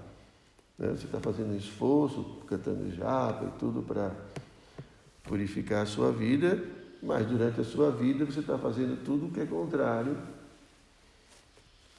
Né? 0.77 0.89
Você 0.89 1.05
está 1.05 1.19
fazendo 1.19 1.55
esforço, 1.55 2.41
cantando 2.47 2.89
japa 2.95 3.45
e 3.45 3.59
tudo 3.59 3.81
para 3.81 4.15
purificar 5.23 5.83
a 5.83 5.85
sua 5.85 6.11
vida, 6.11 6.63
mas 7.01 7.25
durante 7.25 7.61
a 7.61 7.63
sua 7.63 7.91
vida 7.91 8.25
você 8.25 8.39
está 8.39 8.57
fazendo 8.57 9.03
tudo 9.03 9.27
o 9.27 9.31
que 9.31 9.39
é 9.39 9.45
contrário 9.45 10.17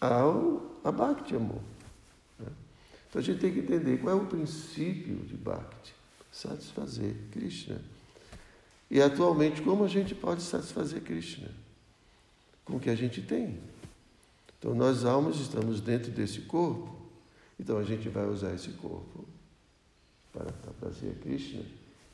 ao 0.00 0.74
a 0.84 0.92
Bhakti 0.92 1.34
amor. 1.34 1.62
Né? 2.38 2.52
Então 3.08 3.20
a 3.20 3.24
gente 3.24 3.40
tem 3.40 3.52
que 3.52 3.60
entender 3.60 3.98
qual 3.98 4.16
é 4.16 4.20
o 4.20 4.26
princípio 4.26 5.16
de 5.16 5.34
Bhakti. 5.34 5.94
Satisfazer 6.30 7.14
Krishna. 7.30 7.80
E 8.90 9.00
atualmente, 9.00 9.62
como 9.62 9.84
a 9.84 9.88
gente 9.88 10.14
pode 10.14 10.42
satisfazer 10.42 11.00
Krishna? 11.00 11.48
Com 12.64 12.76
o 12.76 12.80
que 12.80 12.90
a 12.90 12.94
gente 12.94 13.22
tem. 13.22 13.60
Então, 14.64 14.74
nós 14.74 15.04
almas 15.04 15.36
estamos 15.36 15.78
dentro 15.78 16.10
desse 16.10 16.40
corpo, 16.40 16.88
então 17.60 17.76
a 17.76 17.84
gente 17.84 18.08
vai 18.08 18.24
usar 18.26 18.54
esse 18.54 18.70
corpo 18.70 19.26
para 20.32 20.48
a 20.48 21.14
Krishna 21.20 21.60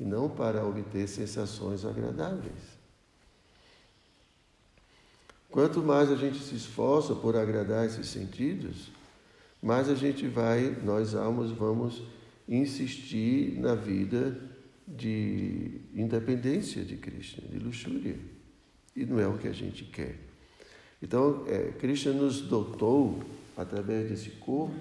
e 0.01 0.05
não 0.05 0.29
para 0.29 0.67
obter 0.67 1.07
sensações 1.07 1.85
agradáveis. 1.85 2.81
Quanto 5.49 5.81
mais 5.81 6.11
a 6.11 6.17
gente 6.17 6.41
se 6.41 6.57
esforça 6.57 7.15
por 7.15 7.37
agradar 7.37 7.87
esses 7.87 8.09
sentidos, 8.09 8.91
mais 9.63 9.89
a 9.89 9.95
gente 9.95 10.27
vai, 10.27 10.77
nós 10.83 11.15
almas 11.15 11.53
vamos 11.53 12.03
insistir 12.49 13.61
na 13.61 13.77
vida 13.77 14.37
de 14.89 15.83
independência 15.95 16.85
de 16.85 16.97
Krishna, 16.97 17.47
de 17.47 17.61
luxúria. 17.61 18.19
E 18.97 19.07
não 19.07 19.21
é 19.21 19.29
o 19.29 19.39
que 19.39 19.47
a 19.47 19.53
gente 19.53 19.85
quer. 19.85 20.30
Então, 21.03 21.45
é, 21.47 21.73
Krishna 21.79 22.13
nos 22.13 22.41
dotou, 22.41 23.23
através 23.57 24.09
desse 24.09 24.31
corpo, 24.31 24.75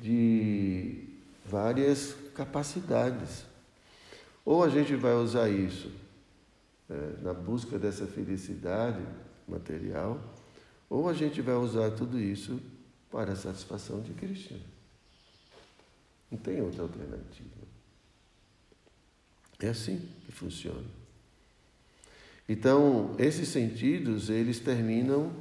de 0.00 1.04
várias 1.44 2.14
capacidades. 2.34 3.44
Ou 4.44 4.62
a 4.62 4.68
gente 4.68 4.94
vai 4.94 5.14
usar 5.14 5.48
isso 5.48 5.90
é, 6.88 7.22
na 7.22 7.32
busca 7.32 7.78
dessa 7.78 8.06
felicidade 8.06 9.02
material, 9.48 10.20
ou 10.88 11.08
a 11.08 11.12
gente 11.12 11.40
vai 11.40 11.54
usar 11.54 11.90
tudo 11.92 12.18
isso 12.18 12.60
para 13.10 13.32
a 13.32 13.36
satisfação 13.36 14.00
de 14.00 14.12
Krishna. 14.12 14.58
Não 16.30 16.38
tem 16.38 16.60
outra 16.60 16.82
alternativa. 16.82 17.66
É 19.60 19.68
assim 19.68 20.08
que 20.24 20.32
funciona. 20.32 20.95
Então, 22.48 23.14
esses 23.18 23.48
sentidos, 23.48 24.30
eles 24.30 24.60
terminam 24.60 25.32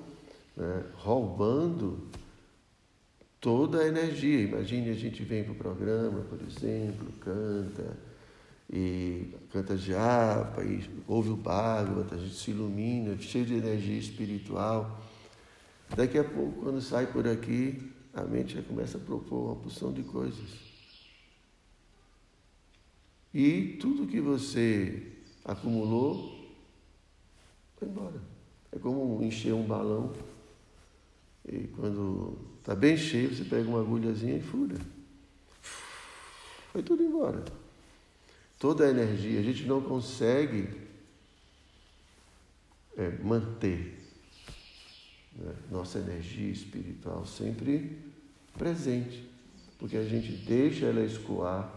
né, 0.58 0.84
roubando 0.96 2.08
toda 3.40 3.82
a 3.82 3.88
energia. 3.88 4.42
Imagine 4.42 4.90
a 4.90 4.96
gente 4.96 5.24
vem 5.24 5.44
para 5.44 5.54
o 5.54 5.56
programa, 5.56 6.22
por 6.22 6.40
exemplo, 6.42 7.12
canta, 7.20 7.96
e 8.68 9.36
canta 9.52 9.78
japa, 9.78 10.64
e 10.64 10.84
ouve 11.08 11.30
o 11.30 11.36
Bhagavata, 11.36 12.16
a 12.16 12.18
gente 12.18 12.36
se 12.36 12.50
ilumina, 12.50 13.16
cheio 13.20 13.46
de 13.46 13.54
energia 13.54 14.00
espiritual. 14.00 15.00
Daqui 15.96 16.18
a 16.18 16.24
pouco, 16.24 16.64
quando 16.64 16.82
sai 16.82 17.06
por 17.06 17.28
aqui, 17.28 17.92
a 18.16 18.24
mente 18.24 18.56
já 18.56 18.64
começa 18.64 18.98
a 18.98 19.02
propor 19.02 19.52
uma 19.52 19.56
porção 19.58 19.94
de 19.94 20.02
coisas. 20.02 20.50
E 23.32 23.78
tudo 23.80 24.08
que 24.08 24.20
você 24.20 25.12
acumulou 25.44 26.35
vai 27.80 27.90
embora. 27.90 28.22
É 28.72 28.80
como 28.80 29.24
encher 29.24 29.54
um 29.54 29.64
balão 29.64 30.14
e 31.48 31.68
quando 31.68 32.38
está 32.60 32.76
bem 32.76 32.98
cheio, 32.98 33.34
você 33.34 33.44
pega 33.44 33.70
uma 33.70 33.82
agulhazinha 33.82 34.38
e 34.38 34.42
fura. 34.42 34.76
Foi 36.72 36.82
tudo 36.82 37.04
embora. 37.04 37.44
Toda 38.60 38.86
a 38.86 38.90
energia, 38.90 39.40
a 39.40 39.44
gente 39.44 39.64
não 39.66 39.82
consegue 39.82 40.70
é, 42.98 43.12
manter 43.24 44.00
né, 45.36 45.54
nossa 45.70 46.00
energia 46.00 46.52
espiritual 46.52 47.26
sempre 47.26 47.98
presente, 48.58 49.30
porque 49.78 49.98
a 49.98 50.04
gente 50.04 50.32
deixa 50.32 50.86
ela 50.86 51.04
escoar 51.04 51.72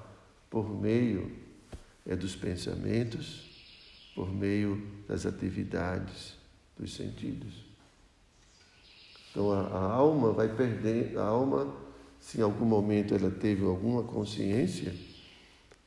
por 0.49 0.71
meio 0.71 1.31
é, 2.07 2.17
dos 2.17 2.35
pensamentos, 2.35 3.51
por 4.15 4.33
meio 4.33 4.98
das 5.09 5.25
atividades 5.25 6.37
dos 6.79 6.95
sentidos. 6.95 7.67
Então 9.31 9.51
a, 9.51 9.63
a 9.63 9.93
alma 9.93 10.33
vai 10.33 10.49
perder, 10.55 11.17
a 11.19 11.25
alma, 11.25 11.75
se 12.21 12.39
em 12.39 12.43
algum 12.43 12.67
momento 12.67 13.15
ela 13.15 13.31
teve 13.31 13.65
alguma 13.65 14.03
consciência, 14.03 14.95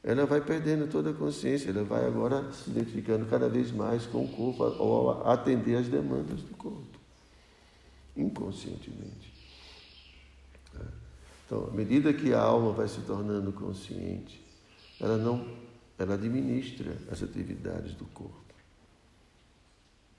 ela 0.04 0.26
vai 0.26 0.42
perdendo 0.42 0.90
toda 0.90 1.12
a 1.12 1.14
consciência, 1.14 1.70
ela 1.70 1.84
vai 1.84 2.06
agora 2.06 2.52
se 2.52 2.72
identificando 2.72 3.26
cada 3.28 3.48
vez 3.48 3.72
mais 3.72 4.06
com 4.08 4.26
o 4.26 4.28
corpo, 4.28 4.64
ou 4.82 5.24
atender 5.28 5.76
às 5.76 5.88
demandas 5.88 6.42
do 6.42 6.58
corpo, 6.58 7.00
inconscientemente. 8.18 9.32
Então, 11.46 11.68
à 11.68 11.72
medida 11.72 12.14
que 12.14 12.34
a 12.34 12.40
alma 12.40 12.72
vai 12.72 12.88
se 12.88 13.02
tornando 13.02 13.52
consciente, 13.52 14.42
ela 15.00 15.18
não 15.18 15.46
ela 16.00 16.16
administra 16.16 16.98
as 17.12 17.22
atividades 17.22 17.94
do 17.94 18.06
corpo. 18.06 18.42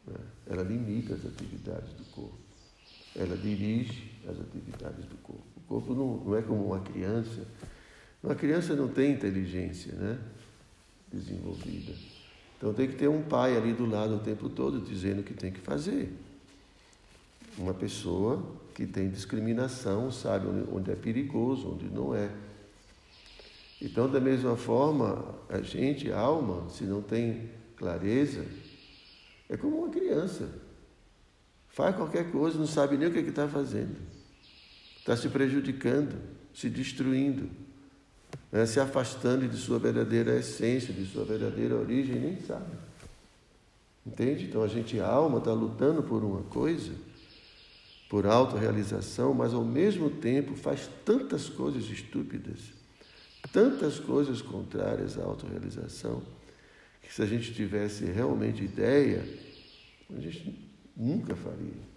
Né? 0.06 0.18
Ela 0.46 0.62
limita 0.62 1.14
as 1.14 1.24
atividades 1.24 1.92
do 1.94 2.04
corpo. 2.10 2.38
Ela 3.14 3.36
dirige 3.36 4.10
as 4.28 4.40
atividades 4.40 5.04
do 5.06 5.16
corpo. 5.22 5.44
O 5.56 5.60
corpo 5.60 5.94
não, 5.94 6.16
não 6.24 6.36
é 6.36 6.42
como 6.42 6.66
uma 6.66 6.80
criança. 6.80 7.46
Uma 8.22 8.34
criança 8.34 8.74
não 8.74 8.88
tem 8.88 9.12
inteligência 9.12 9.92
né? 9.94 10.18
desenvolvida. 11.12 11.92
Então 12.56 12.72
tem 12.72 12.88
que 12.88 12.94
ter 12.94 13.08
um 13.08 13.22
pai 13.22 13.56
ali 13.56 13.72
do 13.72 13.86
lado 13.86 14.16
o 14.16 14.20
tempo 14.20 14.48
todo 14.48 14.80
dizendo 14.80 15.20
o 15.20 15.24
que 15.24 15.34
tem 15.34 15.50
que 15.50 15.60
fazer. 15.60 16.12
Uma 17.58 17.74
pessoa 17.74 18.42
que 18.74 18.86
tem 18.86 19.10
discriminação 19.10 20.10
sabe 20.10 20.46
onde 20.72 20.90
é 20.90 20.94
perigoso, 20.94 21.72
onde 21.72 21.86
não 21.86 22.14
é. 22.14 22.30
Então, 23.80 24.08
da 24.08 24.20
mesma 24.20 24.56
forma, 24.56 25.34
a 25.48 25.60
gente, 25.60 26.10
a 26.12 26.18
alma, 26.18 26.68
se 26.70 26.84
não 26.84 27.02
tem 27.02 27.50
clareza, 27.76 28.46
é 29.48 29.56
como 29.56 29.78
uma 29.78 29.90
criança. 29.90 30.48
Faz 31.68 31.96
qualquer 31.96 32.30
coisa, 32.30 32.58
não 32.58 32.66
sabe 32.66 32.96
nem 32.96 33.08
o 33.08 33.12
que 33.12 33.18
é 33.18 33.22
está 33.22 33.48
fazendo. 33.48 33.96
Está 34.98 35.16
se 35.16 35.28
prejudicando, 35.28 36.14
se 36.54 36.68
destruindo, 36.68 37.50
né? 38.50 38.66
se 38.66 38.78
afastando 38.78 39.48
de 39.48 39.56
sua 39.56 39.78
verdadeira 39.78 40.38
essência, 40.38 40.92
de 40.92 41.06
sua 41.06 41.24
verdadeira 41.24 41.74
origem, 41.74 42.16
nem 42.16 42.40
sabe. 42.40 42.76
Entende? 44.06 44.44
Então 44.44 44.62
a 44.62 44.68
gente, 44.68 45.00
a 45.00 45.06
alma, 45.06 45.38
está 45.38 45.52
lutando 45.52 46.02
por 46.02 46.22
uma 46.22 46.42
coisa, 46.42 46.92
por 48.08 48.26
autorrealização, 48.26 49.32
mas 49.32 49.54
ao 49.54 49.64
mesmo 49.64 50.10
tempo 50.10 50.54
faz 50.54 50.88
tantas 51.04 51.48
coisas 51.48 51.84
estúpidas 51.84 52.82
tantas 53.50 53.98
coisas 53.98 54.40
contrárias 54.40 55.18
à 55.18 55.24
autorrealização 55.24 56.22
que 57.02 57.12
se 57.12 57.20
a 57.22 57.26
gente 57.26 57.52
tivesse 57.52 58.04
realmente 58.04 58.64
ideia, 58.64 59.22
a 60.08 60.20
gente 60.20 60.70
nunca 60.96 61.34
faria. 61.34 61.92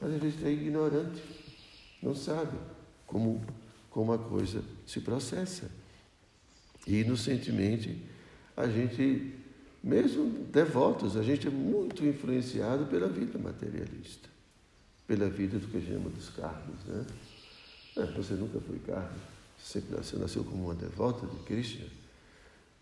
Mas 0.00 0.14
a 0.14 0.18
gente 0.18 0.44
é 0.44 0.52
ignorante, 0.52 1.22
não 2.02 2.14
sabe 2.14 2.56
como, 3.06 3.42
como 3.90 4.12
a 4.12 4.18
coisa 4.18 4.62
se 4.86 5.00
processa. 5.00 5.70
E 6.86 7.00
inocentemente, 7.00 8.00
a 8.56 8.66
gente, 8.66 9.34
mesmo 9.82 10.44
devotos, 10.52 11.16
a 11.16 11.22
gente 11.22 11.48
é 11.48 11.50
muito 11.50 12.04
influenciado 12.04 12.86
pela 12.86 13.08
vida 13.08 13.38
materialista, 13.38 14.28
pela 15.06 15.28
vida 15.28 15.58
do 15.58 15.66
que 15.66 15.80
chama 15.80 16.10
dos 16.10 16.28
cargos. 16.30 16.84
Né? 16.86 17.06
É, 17.96 18.06
você 18.06 18.34
nunca 18.34 18.60
foi 18.60 18.78
cargo, 18.78 19.18
você 19.58 19.82
nasceu 20.16 20.44
como 20.44 20.66
uma 20.66 20.74
devota 20.74 21.26
de 21.26 21.36
Krishna, 21.44 21.86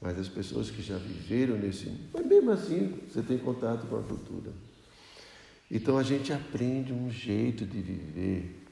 mas 0.00 0.18
as 0.18 0.28
pessoas 0.28 0.70
que 0.70 0.82
já 0.82 0.96
viveram 0.96 1.56
nesse 1.56 1.86
mundo, 1.86 2.10
mas 2.12 2.26
mesmo 2.26 2.50
assim 2.50 3.00
você 3.08 3.22
tem 3.22 3.38
contato 3.38 3.86
com 3.86 3.96
a 3.96 4.02
cultura. 4.02 4.52
Então 5.70 5.98
a 5.98 6.02
gente 6.02 6.32
aprende 6.32 6.92
um 6.92 7.10
jeito 7.10 7.64
de 7.64 7.80
viver 7.80 8.62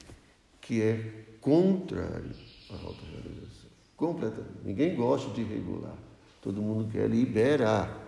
que 0.61 0.81
é 0.81 1.25
contrário 1.41 2.31
à 2.69 2.73
autorrealização. 2.73 3.69
Completamente. 3.95 4.59
Ninguém 4.63 4.95
gosta 4.95 5.29
de 5.31 5.43
regular. 5.43 5.95
Todo 6.41 6.61
mundo 6.61 6.91
quer 6.91 7.09
liberar. 7.09 8.01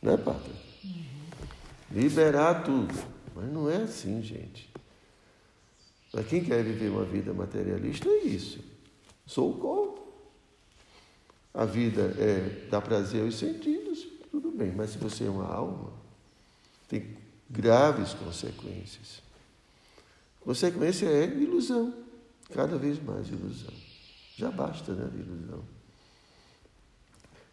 Não 0.00 0.12
é, 0.12 0.16
Pátria? 0.16 0.54
Uhum. 0.84 2.00
Liberar 2.00 2.62
tudo. 2.64 2.94
Mas 3.34 3.52
não 3.52 3.70
é 3.70 3.76
assim, 3.76 4.22
gente. 4.22 4.68
Para 6.10 6.24
quem 6.24 6.42
quer 6.42 6.62
viver 6.64 6.90
uma 6.90 7.04
vida 7.04 7.32
materialista, 7.32 8.08
é 8.08 8.24
isso. 8.24 8.58
Sou 9.26 9.50
o 9.50 9.58
corpo. 9.58 10.07
A 11.58 11.64
vida 11.64 12.14
é 12.20 12.68
dar 12.70 12.80
prazer 12.80 13.24
aos 13.24 13.36
sentidos, 13.36 14.06
tudo 14.30 14.48
bem. 14.52 14.70
Mas 14.70 14.90
se 14.90 14.98
você 14.98 15.24
é 15.24 15.28
uma 15.28 15.52
alma, 15.52 15.92
tem 16.86 17.16
graves 17.50 18.14
consequências. 18.14 19.20
Consequência 20.40 21.06
é 21.06 21.24
ilusão, 21.26 21.92
cada 22.54 22.78
vez 22.78 23.02
mais 23.02 23.26
ilusão. 23.26 23.74
Já 24.36 24.52
basta, 24.52 24.92
né, 24.92 25.10
ilusão. 25.12 25.64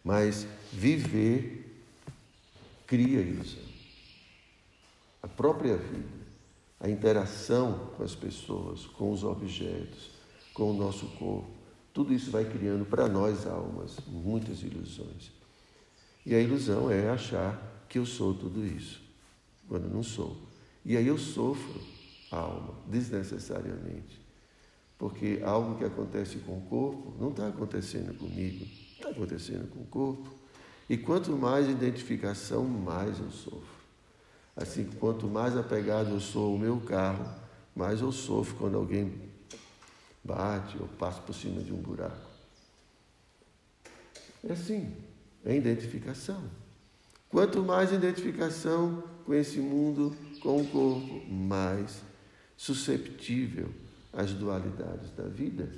Mas 0.04 0.46
viver 0.72 1.84
cria 2.86 3.20
ilusão. 3.22 3.64
A 5.20 5.26
própria 5.26 5.76
vida, 5.76 6.26
a 6.78 6.88
interação 6.88 7.90
com 7.96 8.04
as 8.04 8.14
pessoas, 8.14 8.86
com 8.86 9.10
os 9.10 9.24
objetos, 9.24 10.10
com 10.54 10.70
o 10.70 10.74
nosso 10.74 11.06
corpo, 11.18 11.55
tudo 11.96 12.12
isso 12.12 12.30
vai 12.30 12.44
criando 12.44 12.84
para 12.84 13.08
nós 13.08 13.46
almas 13.46 13.96
muitas 14.06 14.62
ilusões. 14.62 15.32
E 16.26 16.34
a 16.34 16.38
ilusão 16.38 16.90
é 16.90 17.08
achar 17.08 17.86
que 17.88 17.98
eu 17.98 18.04
sou 18.04 18.34
tudo 18.34 18.66
isso 18.66 19.00
quando 19.66 19.88
não 19.88 20.02
sou. 20.02 20.36
E 20.84 20.94
aí 20.94 21.06
eu 21.06 21.16
sofro 21.16 21.80
a 22.30 22.36
alma, 22.36 22.74
desnecessariamente. 22.86 24.20
Porque 24.98 25.40
algo 25.42 25.78
que 25.78 25.86
acontece 25.86 26.36
com 26.40 26.58
o 26.58 26.60
corpo 26.68 27.14
não 27.18 27.30
está 27.30 27.48
acontecendo 27.48 28.14
comigo, 28.18 28.66
está 28.92 29.08
acontecendo 29.08 29.66
com 29.70 29.80
o 29.80 29.86
corpo. 29.86 30.28
E 30.90 30.98
quanto 30.98 31.32
mais 31.32 31.66
identificação, 31.66 32.62
mais 32.64 33.18
eu 33.18 33.30
sofro. 33.30 33.76
Assim, 34.54 34.84
quanto 35.00 35.26
mais 35.28 35.56
apegado 35.56 36.10
eu 36.10 36.20
sou 36.20 36.52
ao 36.52 36.58
meu 36.58 36.78
carro, 36.78 37.26
mais 37.74 38.02
eu 38.02 38.12
sofro 38.12 38.54
quando 38.56 38.76
alguém 38.76 39.25
bate 40.26 40.76
ou 40.78 40.88
passa 40.88 41.20
por 41.22 41.34
cima 41.34 41.62
de 41.62 41.72
um 41.72 41.76
buraco. 41.76 42.30
É 44.46 44.52
assim, 44.52 44.94
é 45.44 45.56
identificação. 45.56 46.42
Quanto 47.30 47.62
mais 47.62 47.92
identificação 47.92 49.02
com 49.24 49.32
esse 49.32 49.58
mundo, 49.58 50.16
com 50.40 50.60
o 50.60 50.66
corpo, 50.66 51.26
mais 51.28 52.02
susceptível 52.56 53.68
às 54.12 54.32
dualidades 54.32 55.10
da 55.10 55.24
vida. 55.24 55.68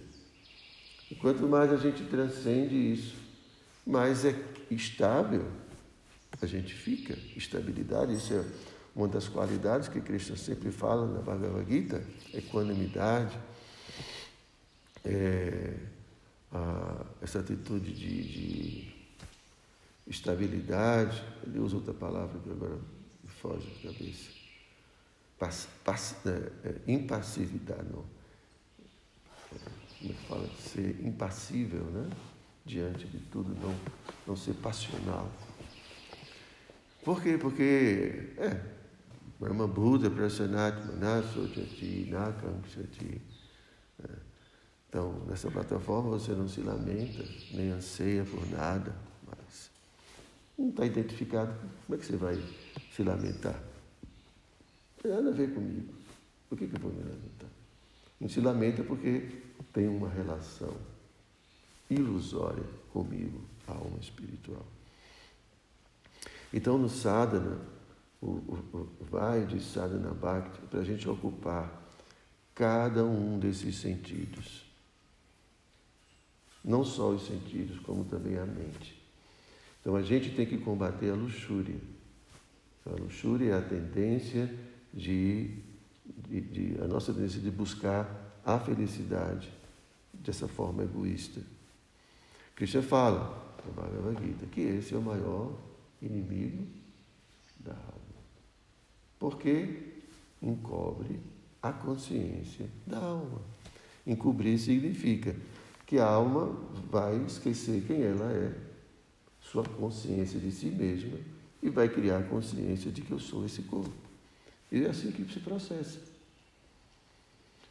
E 1.10 1.14
quanto 1.14 1.46
mais 1.46 1.72
a 1.72 1.76
gente 1.76 2.04
transcende 2.04 2.92
isso, 2.92 3.16
mais 3.86 4.24
é 4.24 4.34
estável 4.70 5.46
a 6.40 6.46
gente 6.46 6.74
fica. 6.74 7.16
Estabilidade, 7.36 8.14
isso 8.14 8.34
é 8.34 8.44
uma 8.94 9.08
das 9.08 9.28
qualidades 9.28 9.88
que 9.88 10.00
Cristo 10.00 10.36
sempre 10.36 10.70
fala 10.70 11.06
na 11.06 11.20
Bhagavad 11.20 11.70
Gita, 11.70 12.02
equanimidade, 12.32 13.36
é, 15.04 15.74
a, 16.52 17.04
essa 17.20 17.40
atitude 17.40 17.92
de, 17.92 18.22
de 18.22 18.94
estabilidade, 20.06 21.22
ele 21.46 21.58
usa 21.58 21.76
outra 21.76 21.94
palavra 21.94 22.38
que 22.40 22.50
agora 22.50 22.78
me 23.22 23.30
foge 23.30 23.68
da 23.82 23.92
cabeça. 23.92 24.30
Pass, 25.38 25.68
pass, 25.84 26.16
é, 26.26 26.68
é, 26.68 26.92
impassividade, 26.92 27.84
não. 27.90 28.04
Como 29.98 30.10
é 30.10 30.14
que 30.14 30.26
fala? 30.26 30.48
Ser 30.58 31.04
impassível, 31.04 31.84
né? 31.84 32.10
Diante 32.64 33.06
de 33.06 33.18
tudo, 33.30 33.54
não, 33.60 33.74
não 34.26 34.36
ser 34.36 34.54
passional. 34.54 35.30
Por 37.04 37.22
quê? 37.22 37.38
Porque, 37.38 38.34
é, 38.36 38.60
Brahma 39.40 39.66
Buddha, 39.66 40.10
Prasanat, 40.10 40.84
Manaso, 40.86 41.46
Jati, 41.54 42.08
Nakamshati. 42.10 43.22
É. 43.34 43.47
Então, 44.88 45.12
nessa 45.26 45.50
plataforma 45.50 46.10
você 46.10 46.32
não 46.32 46.48
se 46.48 46.60
lamenta, 46.60 47.24
nem 47.52 47.70
anseia 47.70 48.24
por 48.24 48.48
nada 48.50 48.94
não 50.58 50.70
está 50.70 50.84
identificado, 50.84 51.54
como 51.86 51.96
é 51.96 51.98
que 51.98 52.04
você 52.04 52.16
vai 52.16 52.36
se 52.92 53.02
lamentar? 53.04 53.54
Não 53.54 55.02
tem 55.02 55.12
nada 55.12 55.28
a 55.28 55.32
ver 55.32 55.54
comigo. 55.54 55.94
Por 56.48 56.58
que, 56.58 56.66
que 56.66 56.74
eu 56.74 56.80
vou 56.80 56.92
me 56.92 56.98
lamentar? 56.98 57.48
Não 58.20 58.28
se 58.28 58.40
lamenta 58.40 58.82
porque 58.82 59.28
tem 59.72 59.86
uma 59.86 60.08
relação 60.08 60.74
ilusória 61.88 62.64
comigo, 62.92 63.40
a 63.68 63.72
alma 63.72 63.98
espiritual. 64.00 64.66
Então, 66.52 66.76
no 66.76 66.88
sadhana, 66.88 67.60
o, 68.20 68.26
o, 68.26 68.88
o 69.00 69.04
vai 69.08 69.46
de 69.46 69.62
sadhana 69.62 70.12
bhakti 70.12 70.60
para 70.62 70.80
a 70.80 70.84
gente 70.84 71.08
ocupar 71.08 71.86
cada 72.52 73.04
um 73.04 73.38
desses 73.38 73.76
sentidos. 73.76 74.67
Não 76.64 76.84
só 76.84 77.10
os 77.10 77.26
sentidos, 77.26 77.78
como 77.80 78.04
também 78.04 78.36
a 78.38 78.44
mente. 78.44 79.00
Então 79.80 79.96
a 79.96 80.02
gente 80.02 80.30
tem 80.30 80.44
que 80.44 80.58
combater 80.58 81.10
a 81.10 81.14
luxúria. 81.14 81.76
A 82.84 82.90
luxúria 82.90 83.52
é 83.52 83.58
a 83.58 83.62
tendência 83.62 84.52
de, 84.92 85.54
de, 86.06 86.40
de, 86.40 86.82
a 86.82 86.86
nossa 86.86 87.12
tendência 87.12 87.40
de 87.40 87.50
buscar 87.50 88.40
a 88.44 88.58
felicidade 88.58 89.52
dessa 90.12 90.48
forma 90.48 90.82
egoísta. 90.82 91.40
Krishna 92.54 92.82
fala 92.82 93.56
na 93.64 93.82
Bhagavad 93.82 94.24
Gita 94.24 94.46
que 94.46 94.60
esse 94.60 94.94
é 94.94 94.98
o 94.98 95.02
maior 95.02 95.52
inimigo 96.00 96.66
da 97.60 97.72
alma. 97.72 98.18
Porque 99.18 99.92
encobre 100.40 101.20
a 101.62 101.72
consciência 101.72 102.66
da 102.86 102.98
alma. 102.98 103.40
Encobrir 104.06 104.58
significa 104.58 105.36
que 105.88 105.98
a 105.98 106.04
alma 106.04 106.54
vai 106.90 107.16
esquecer 107.24 107.82
quem 107.86 108.02
ela 108.02 108.30
é 108.30 108.52
sua 109.40 109.64
consciência 109.64 110.38
de 110.38 110.52
si 110.52 110.66
mesma 110.66 111.18
e 111.62 111.70
vai 111.70 111.88
criar 111.88 112.18
a 112.18 112.22
consciência 112.22 112.92
de 112.92 113.00
que 113.00 113.10
eu 113.10 113.18
sou 113.18 113.46
esse 113.46 113.62
corpo. 113.62 113.90
E 114.70 114.84
é 114.84 114.90
assim 114.90 115.10
que 115.10 115.24
se 115.32 115.40
processa. 115.40 115.98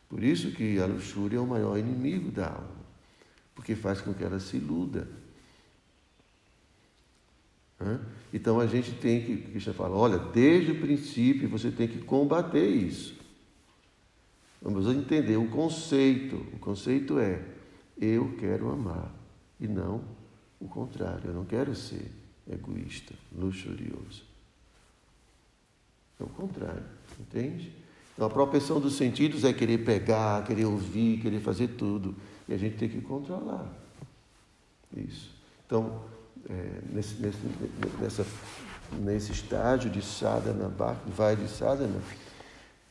Por 0.09 0.23
isso 0.23 0.49
que 0.49 0.79
a 0.79 0.87
luxúria 0.87 1.37
é 1.37 1.39
o 1.39 1.45
maior 1.45 1.77
inimigo 1.77 2.31
da 2.31 2.47
alma, 2.47 2.75
porque 3.53 3.75
faz 3.75 4.01
com 4.01 4.11
que 4.15 4.23
ela 4.23 4.39
se 4.39 4.57
iluda. 4.57 5.07
Então 8.33 8.59
a 8.59 8.65
gente 8.65 8.93
tem 8.93 9.23
que, 9.23 9.37
Cristo 9.37 9.75
fala, 9.75 9.95
olha, 9.95 10.17
desde 10.17 10.71
o 10.71 10.81
princípio 10.81 11.47
você 11.47 11.69
tem 11.69 11.87
que 11.87 11.99
combater 11.99 12.67
isso. 12.67 13.15
Vamos 14.59 14.87
entender 14.87 15.37
o 15.37 15.47
conceito. 15.49 16.37
O 16.51 16.57
conceito 16.57 17.19
é 17.19 17.56
eu 17.99 18.35
quero 18.37 18.71
amar 18.71 19.11
e 19.59 19.67
não 19.67 20.01
o 20.59 20.67
contrário, 20.67 21.29
eu 21.29 21.33
não 21.33 21.45
quero 21.45 21.75
ser 21.75 22.11
egoísta, 22.49 23.13
luxurioso. 23.31 24.23
É 26.19 26.23
o 26.23 26.27
contrário, 26.27 26.83
entende? 27.19 27.71
Então 28.13 28.25
a 28.25 28.29
propensão 28.29 28.79
dos 28.79 28.95
sentidos 28.95 29.43
é 29.43 29.53
querer 29.53 29.79
pegar, 29.79 30.43
querer 30.43 30.65
ouvir, 30.65 31.21
querer 31.21 31.39
fazer 31.39 31.67
tudo. 31.69 32.15
E 32.47 32.53
a 32.53 32.57
gente 32.57 32.77
tem 32.77 32.89
que 32.89 33.01
controlar 33.01 33.71
isso. 34.95 35.35
Então, 35.65 36.01
é, 36.49 36.81
nesse, 36.89 37.21
nesse, 37.21 37.37
nessa, 37.99 38.25
nesse 38.99 39.31
estágio 39.31 39.89
de 39.91 40.01
sadhana, 40.01 40.69
vai 41.05 41.35
de 41.35 41.47
sadhana, 41.47 42.01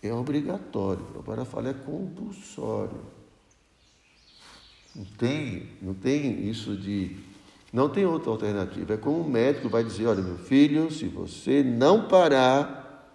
é 0.03 0.13
obrigatório. 0.13 1.05
Agora 1.19 1.45
fala 1.45 1.71
é 1.71 1.75
compulsório. 1.75 3.16
Não 4.97 5.05
tem, 5.05 5.69
não 5.83 5.93
tem 5.93 6.49
isso 6.49 6.75
de. 6.75 7.17
Não 7.71 7.89
tem 7.89 8.07
outra 8.07 8.31
alternativa. 8.31 8.95
É 8.95 8.97
como 8.97 9.21
um 9.21 9.29
médico 9.29 9.69
vai 9.69 9.85
dizer: 9.85 10.07
olha, 10.07 10.23
meu 10.23 10.39
filho, 10.39 10.91
se 10.91 11.07
você 11.07 11.63
não 11.63 12.09
parar 12.09 13.13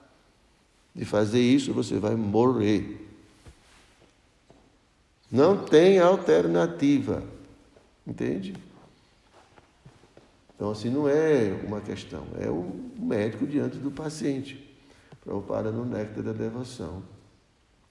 de 0.93 1.05
fazer 1.05 1.41
isso, 1.41 1.73
você 1.73 1.97
vai 1.97 2.15
morrer. 2.15 3.09
Não 5.31 5.57
tem 5.57 5.97
alternativa. 5.97 7.23
Entende? 8.05 8.53
Então, 10.55 10.69
assim, 10.69 10.91
não 10.91 11.09
é 11.09 11.59
uma 11.65 11.81
questão, 11.81 12.23
é 12.39 12.47
o 12.47 12.71
médico 12.99 13.47
diante 13.47 13.77
do 13.77 13.89
paciente. 13.89 14.69
Prabhupada, 15.23 15.71
no 15.71 15.85
Néctar 15.85 16.23
da 16.23 16.33
Devoção, 16.33 17.01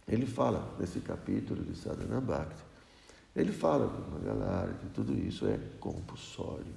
ele 0.06 0.24
fala 0.24 0.72
nesse 0.78 1.00
capítulo 1.00 1.64
de 1.64 1.76
Sadhana 1.76 2.20
Bhakti, 2.20 2.62
ele 3.34 3.52
fala 3.52 3.88
com 3.88 4.16
a 4.16 4.18
galera 4.18 4.74
que 4.74 4.86
tudo 4.88 5.16
isso 5.16 5.46
é 5.46 5.58
compulsório. 5.78 6.74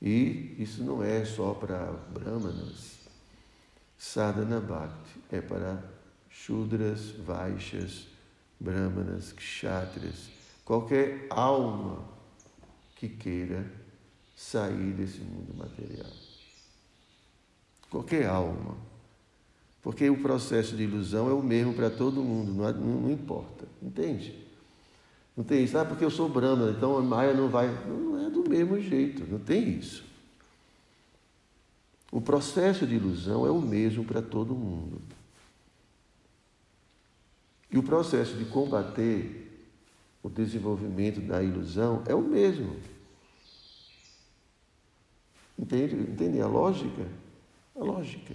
E 0.00 0.54
isso 0.58 0.84
não 0.84 1.02
é 1.02 1.24
só 1.24 1.54
para 1.54 1.92
brahmanas. 2.12 2.96
Sadhana 3.98 4.60
Bhakti 4.60 5.20
é 5.32 5.40
para 5.40 5.82
Shudras, 6.28 7.10
Vaixas, 7.12 8.06
Brahmanas, 8.60 9.32
Kshatriyas, 9.32 10.28
qualquer 10.64 11.26
alma 11.30 12.04
que 12.94 13.08
queira 13.08 13.70
sair 14.36 14.92
desse 14.92 15.20
mundo 15.20 15.54
material. 15.56 16.12
Qualquer 17.90 18.26
alma. 18.26 18.76
Porque 19.82 20.10
o 20.10 20.20
processo 20.20 20.76
de 20.76 20.82
ilusão 20.82 21.30
é 21.30 21.32
o 21.32 21.42
mesmo 21.42 21.72
para 21.72 21.88
todo 21.88 22.22
mundo, 22.22 22.52
não, 22.52 22.72
não, 22.72 23.10
importa. 23.10 23.66
Entende? 23.80 24.45
Não 25.36 25.44
tem 25.44 25.64
isso, 25.64 25.76
ah, 25.76 25.84
porque 25.84 26.04
eu 26.04 26.10
sou 26.10 26.28
Brahma, 26.28 26.70
então 26.70 26.96
a 26.96 27.02
Maia 27.02 27.34
não 27.34 27.48
vai. 27.48 27.68
Não 27.86 28.26
é 28.26 28.30
do 28.30 28.48
mesmo 28.48 28.80
jeito, 28.80 29.30
não 29.30 29.38
tem 29.38 29.68
isso. 29.68 30.04
O 32.10 32.20
processo 32.20 32.86
de 32.86 32.94
ilusão 32.94 33.46
é 33.46 33.50
o 33.50 33.60
mesmo 33.60 34.04
para 34.04 34.22
todo 34.22 34.54
mundo. 34.54 35.02
E 37.70 37.76
o 37.76 37.82
processo 37.82 38.34
de 38.36 38.46
combater 38.46 39.46
o 40.22 40.30
desenvolvimento 40.30 41.20
da 41.20 41.42
ilusão 41.42 42.02
é 42.06 42.14
o 42.14 42.22
mesmo. 42.22 42.76
Entende? 45.58 45.94
Entende 45.94 46.40
a 46.40 46.46
lógica? 46.46 47.06
A 47.74 47.84
lógica. 47.84 48.34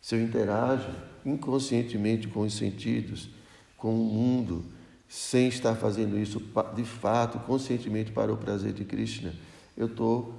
Se 0.00 0.16
eu 0.16 0.22
interajo 0.22 0.90
inconscientemente 1.24 2.26
com 2.28 2.40
os 2.40 2.54
sentidos, 2.54 3.30
com 3.76 3.94
o 3.94 4.04
mundo, 4.04 4.64
sem 5.12 5.48
estar 5.48 5.74
fazendo 5.74 6.18
isso 6.18 6.42
de 6.74 6.84
fato, 6.86 7.38
conscientemente 7.40 8.10
para 8.10 8.32
o 8.32 8.36
prazer 8.38 8.72
de 8.72 8.82
Krishna, 8.82 9.34
eu 9.76 9.86
estou, 9.86 10.32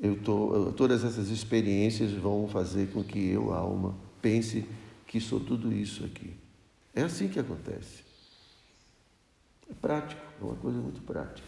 eu 0.00 0.16
tô, 0.16 0.72
todas 0.74 1.04
essas 1.04 1.28
experiências 1.28 2.12
vão 2.12 2.48
fazer 2.48 2.90
com 2.92 3.04
que 3.04 3.28
eu, 3.28 3.52
alma, 3.52 3.94
pense 4.22 4.64
que 5.06 5.20
sou 5.20 5.38
tudo 5.38 5.70
isso 5.70 6.02
aqui. 6.02 6.34
É 6.94 7.02
assim 7.02 7.28
que 7.28 7.38
acontece. 7.38 8.04
É 9.68 9.74
prático, 9.74 10.22
é 10.40 10.44
uma 10.46 10.56
coisa 10.56 10.78
muito 10.78 11.02
prática. 11.02 11.46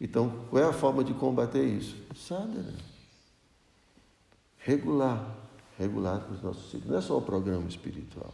Então, 0.00 0.46
qual 0.50 0.62
é 0.62 0.66
a 0.68 0.72
forma 0.72 1.02
de 1.02 1.12
combater 1.12 1.64
isso? 1.64 1.96
Sadhana. 2.14 2.78
Regular. 4.58 5.36
Regular 5.76 6.24
os 6.30 6.40
nossos 6.40 6.70
ciclos. 6.70 6.88
Não 6.88 6.98
é 6.98 7.00
só 7.00 7.18
o 7.18 7.22
programa 7.22 7.66
espiritual. 7.68 8.32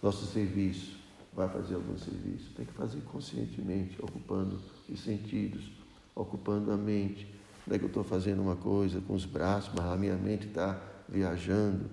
Nosso 0.00 0.24
serviço. 0.26 0.95
Vai 1.36 1.48
fazer 1.50 1.74
algum 1.74 1.98
serviço. 1.98 2.50
Tem 2.56 2.64
que 2.64 2.72
fazer 2.72 3.00
conscientemente, 3.02 4.02
ocupando 4.02 4.58
os 4.88 5.00
sentidos, 5.00 5.70
ocupando 6.14 6.72
a 6.72 6.76
mente. 6.78 7.30
Não 7.66 7.76
é 7.76 7.78
que 7.78 7.84
eu 7.84 7.88
estou 7.88 8.02
fazendo 8.02 8.40
uma 8.40 8.56
coisa 8.56 9.02
com 9.02 9.14
os 9.14 9.26
braços, 9.26 9.70
mas 9.76 9.84
a 9.84 9.96
minha 9.96 10.16
mente 10.16 10.46
está 10.46 10.80
viajando. 11.06 11.90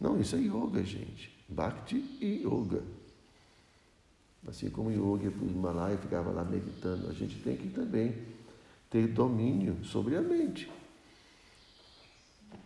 Não, 0.00 0.20
isso 0.20 0.34
é 0.34 0.40
yoga, 0.40 0.82
gente. 0.82 1.32
Bhakti 1.48 1.96
e 2.20 2.42
yoga. 2.44 2.82
Assim 4.48 4.68
como 4.68 4.88
o 4.88 4.92
yoga 4.92 5.26
ia 5.26 5.30
para 5.30 5.44
o 5.44 5.48
Himalaia 5.48 5.96
ficava 5.96 6.30
lá 6.30 6.42
meditando, 6.42 7.08
a 7.08 7.12
gente 7.12 7.38
tem 7.38 7.56
que 7.56 7.68
também 7.68 8.16
ter 8.90 9.06
domínio 9.06 9.84
sobre 9.84 10.16
a 10.16 10.20
mente. 10.20 10.68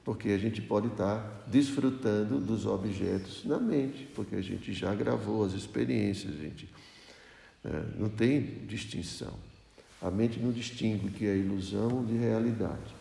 Porque 0.07 0.29
a 0.29 0.38
gente 0.38 0.62
pode 0.62 0.87
estar 0.87 1.45
desfrutando 1.49 2.38
dos 2.38 2.64
objetos 2.64 3.45
na 3.45 3.59
mente, 3.59 4.09
porque 4.14 4.37
a 4.37 4.40
gente 4.40 4.73
já 4.73 4.95
gravou 4.95 5.45
as 5.45 5.53
experiências, 5.53 6.33
a 6.33 6.42
gente 6.45 6.69
é, 7.64 7.83
não 7.99 8.09
tem 8.09 8.40
distinção. 8.69 9.35
A 10.01 10.09
mente 10.09 10.38
não 10.38 10.53
distingue 10.53 11.09
o 11.09 11.11
que 11.11 11.27
é 11.27 11.37
ilusão 11.37 12.05
de 12.05 12.16
realidade. 12.16 12.95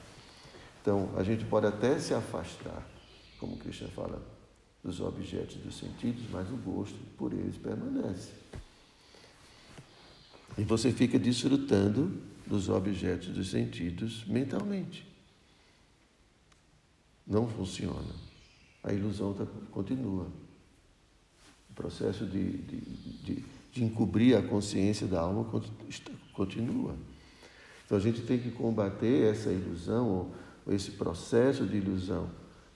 Então, 0.81 1.11
a 1.15 1.21
gente 1.21 1.45
pode 1.45 1.67
até 1.67 1.99
se 1.99 2.11
afastar, 2.15 2.83
como 3.39 3.55
Krishna 3.57 3.87
fala, 3.89 4.19
dos 4.83 4.99
objetos 4.99 5.57
dos 5.57 5.77
sentidos, 5.77 6.23
mas 6.31 6.49
o 6.49 6.57
gosto 6.57 6.97
por 7.19 7.31
eles 7.33 7.55
permanece. 7.55 8.31
E 10.57 10.63
você 10.63 10.91
fica 10.91 11.19
desfrutando 11.19 12.19
dos 12.47 12.67
objetos 12.67 13.27
dos 13.27 13.51
sentidos 13.51 14.25
mentalmente. 14.25 15.14
Não 17.25 17.47
funciona. 17.47 18.13
A 18.83 18.93
ilusão 18.93 19.33
tá, 19.33 19.45
continua. 19.71 20.27
O 21.69 21.73
processo 21.73 22.25
de, 22.25 22.57
de, 22.57 22.81
de, 22.81 23.45
de 23.71 23.83
encobrir 23.83 24.37
a 24.37 24.41
consciência 24.41 25.07
da 25.07 25.21
alma 25.21 25.45
continua. 26.33 26.95
Então 27.85 27.97
a 27.97 28.01
gente 28.01 28.21
tem 28.21 28.39
que 28.39 28.51
combater 28.51 29.31
essa 29.31 29.51
ilusão, 29.51 30.31
ou, 30.65 30.73
esse 30.73 30.91
processo 30.91 31.65
de 31.65 31.77
ilusão, 31.77 32.29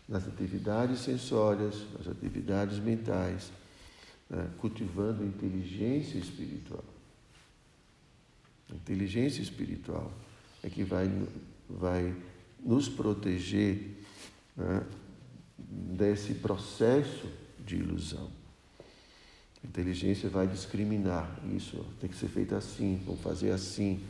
nas 0.08 0.28
atividades 0.28 1.00
sensórias, 1.00 1.86
nas 1.98 2.08
atividades 2.08 2.80
mentais, 2.80 3.52
né? 4.30 4.50
cultivando 4.58 5.24
inteligência 5.24 6.18
espiritual. 6.18 6.84
A 8.72 8.76
inteligência 8.76 9.42
espiritual 9.42 10.12
é 10.64 10.70
que 10.70 10.84
vai, 10.84 11.10
vai 11.70 12.16
nos 12.64 12.90
proteger 12.90 13.99
né, 14.60 14.84
desse 15.58 16.34
processo 16.36 17.28
de 17.66 17.78
ilusão. 17.78 18.30
A 19.64 19.68
inteligência 19.68 20.30
vai 20.30 20.48
discriminar 20.48 21.40
isso, 21.56 21.86
tem 22.00 22.10
que 22.10 22.16
ser 22.16 22.28
feito 22.28 22.56
assim, 22.56 23.02
vamos 23.06 23.22
fazer 23.22 23.52
assim. 23.52 24.02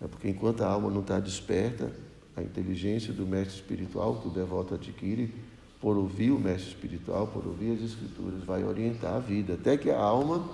É 0.00 0.06
porque 0.06 0.28
enquanto 0.28 0.62
a 0.62 0.68
alma 0.68 0.90
não 0.90 1.00
está 1.00 1.18
desperta, 1.18 1.92
a 2.36 2.42
inteligência 2.42 3.12
do 3.12 3.26
mestre 3.26 3.56
espiritual 3.56 4.20
que 4.20 4.28
o 4.28 4.30
devoto 4.30 4.74
adquire, 4.74 5.34
por 5.80 5.96
ouvir 5.96 6.30
o 6.30 6.38
mestre 6.38 6.68
espiritual, 6.68 7.26
por 7.28 7.46
ouvir 7.46 7.72
as 7.72 7.82
escrituras, 7.82 8.44
vai 8.44 8.64
orientar 8.64 9.14
a 9.14 9.18
vida, 9.18 9.54
até 9.54 9.76
que 9.76 9.90
a 9.90 9.98
alma, 9.98 10.48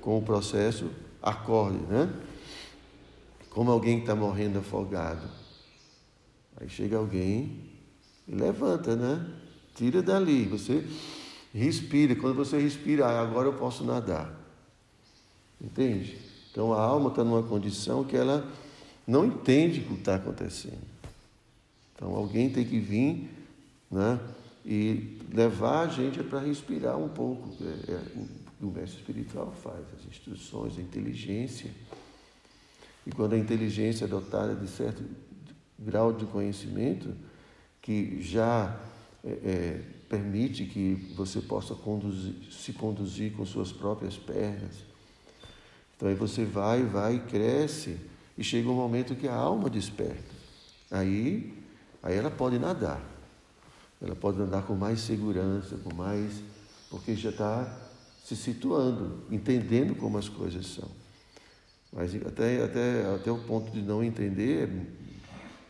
com 0.00 0.18
o 0.18 0.22
processo, 0.22 0.90
acorde, 1.22 1.78
né? 1.86 2.12
Como 3.50 3.70
alguém 3.70 3.96
que 3.96 4.02
está 4.02 4.14
morrendo 4.14 4.58
afogado. 4.58 5.26
Aí 6.58 6.68
chega 6.68 6.96
alguém 6.96 7.75
levanta, 8.28 8.96
né? 8.96 9.24
Tira 9.74 10.02
dali, 10.02 10.44
você 10.44 10.84
respira. 11.52 12.14
Quando 12.16 12.34
você 12.34 12.58
respira, 12.58 13.06
ah, 13.06 13.20
agora 13.20 13.48
eu 13.48 13.54
posso 13.54 13.84
nadar. 13.84 14.34
Entende? 15.60 16.18
Então 16.50 16.72
a 16.72 16.80
alma 16.80 17.10
está 17.10 17.22
numa 17.22 17.42
condição 17.42 18.04
que 18.04 18.16
ela 18.16 18.46
não 19.06 19.24
entende 19.24 19.80
o 19.80 19.84
que 19.84 19.94
está 19.94 20.16
acontecendo. 20.16 20.96
Então 21.94 22.14
alguém 22.14 22.50
tem 22.50 22.64
que 22.64 22.78
vir 22.78 23.30
né, 23.90 24.18
e 24.64 25.18
levar 25.32 25.82
a 25.82 25.88
gente 25.88 26.22
para 26.22 26.40
respirar 26.40 26.98
um 26.98 27.08
pouco. 27.08 27.50
É, 27.62 27.92
é, 27.92 28.02
o 28.60 28.66
mestre 28.66 28.98
espiritual 29.00 29.52
faz, 29.62 29.84
as 29.98 30.06
instruções, 30.10 30.78
a 30.78 30.80
inteligência. 30.80 31.70
E 33.06 33.10
quando 33.10 33.34
a 33.34 33.38
inteligência 33.38 34.06
é 34.06 34.08
dotada 34.08 34.54
de 34.54 34.66
certo 34.66 35.04
grau 35.78 36.12
de 36.12 36.24
conhecimento, 36.24 37.14
que 37.86 38.20
já 38.20 38.76
é, 39.24 39.28
é, 39.28 39.80
permite 40.08 40.64
que 40.64 41.14
você 41.14 41.40
possa 41.40 41.72
conduzir, 41.72 42.34
se 42.50 42.72
conduzir 42.72 43.32
com 43.34 43.46
suas 43.46 43.70
próprias 43.70 44.16
pernas. 44.16 44.74
Então 45.96 46.08
aí 46.08 46.16
você 46.16 46.44
vai, 46.44 46.82
vai, 46.82 47.24
cresce 47.28 47.96
e 48.36 48.42
chega 48.42 48.68
um 48.68 48.74
momento 48.74 49.14
que 49.14 49.28
a 49.28 49.34
alma 49.36 49.70
desperta. 49.70 50.34
Aí, 50.90 51.54
aí 52.02 52.16
ela 52.16 52.28
pode 52.28 52.58
nadar. 52.58 53.00
Ela 54.02 54.16
pode 54.16 54.36
nadar 54.38 54.66
com 54.66 54.74
mais 54.74 54.98
segurança, 54.98 55.76
com 55.76 55.94
mais. 55.94 56.42
porque 56.90 57.14
já 57.14 57.30
está 57.30 57.72
se 58.24 58.34
situando, 58.34 59.22
entendendo 59.30 59.94
como 59.94 60.18
as 60.18 60.28
coisas 60.28 60.66
são. 60.66 60.88
Mas 61.92 62.12
até, 62.16 62.64
até, 62.64 63.14
até 63.14 63.30
o 63.30 63.38
ponto 63.38 63.70
de 63.70 63.80
não 63.80 64.02
entender 64.02 64.68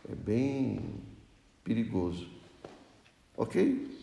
é, 0.09 0.11
é 0.13 0.15
bem 0.15 0.81
perigoso. 1.67 2.29
Ok? 3.35 3.93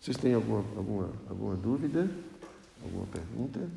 Vocês 0.00 0.16
têm 0.16 0.32
alguma, 0.32 0.60
alguma, 0.76 1.12
alguma 1.28 1.56
dúvida? 1.56 2.08
Alguma 2.82 3.06
pergunta? 3.06 3.68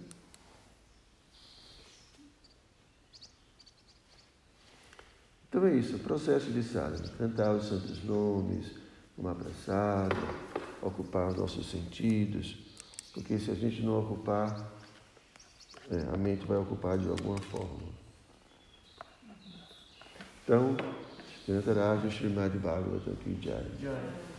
Então 5.49 5.65
é 5.65 5.75
isso, 5.75 5.95
o 5.95 5.99
processo 5.99 6.51
de 6.51 6.63
sábado, 6.63 7.11
cantar 7.17 7.55
os 7.55 7.65
santos 7.65 8.03
nomes, 8.03 8.71
uma 9.17 9.31
abraçada, 9.31 10.15
ocupar 10.81 11.29
os 11.29 11.35
nossos 11.35 11.69
sentidos, 11.69 12.57
porque 13.13 13.37
se 13.37 13.51
a 13.51 13.53
gente 13.53 13.81
não 13.83 13.99
ocupar, 13.99 14.71
é, 15.91 16.13
a 16.13 16.17
mente 16.17 16.45
vai 16.45 16.57
ocupar 16.57 16.97
de 16.97 17.07
alguma 17.07 17.37
forma. 17.37 17.93
Então, 20.43 20.75
Ki 21.45 21.51
Jai. 23.41 24.32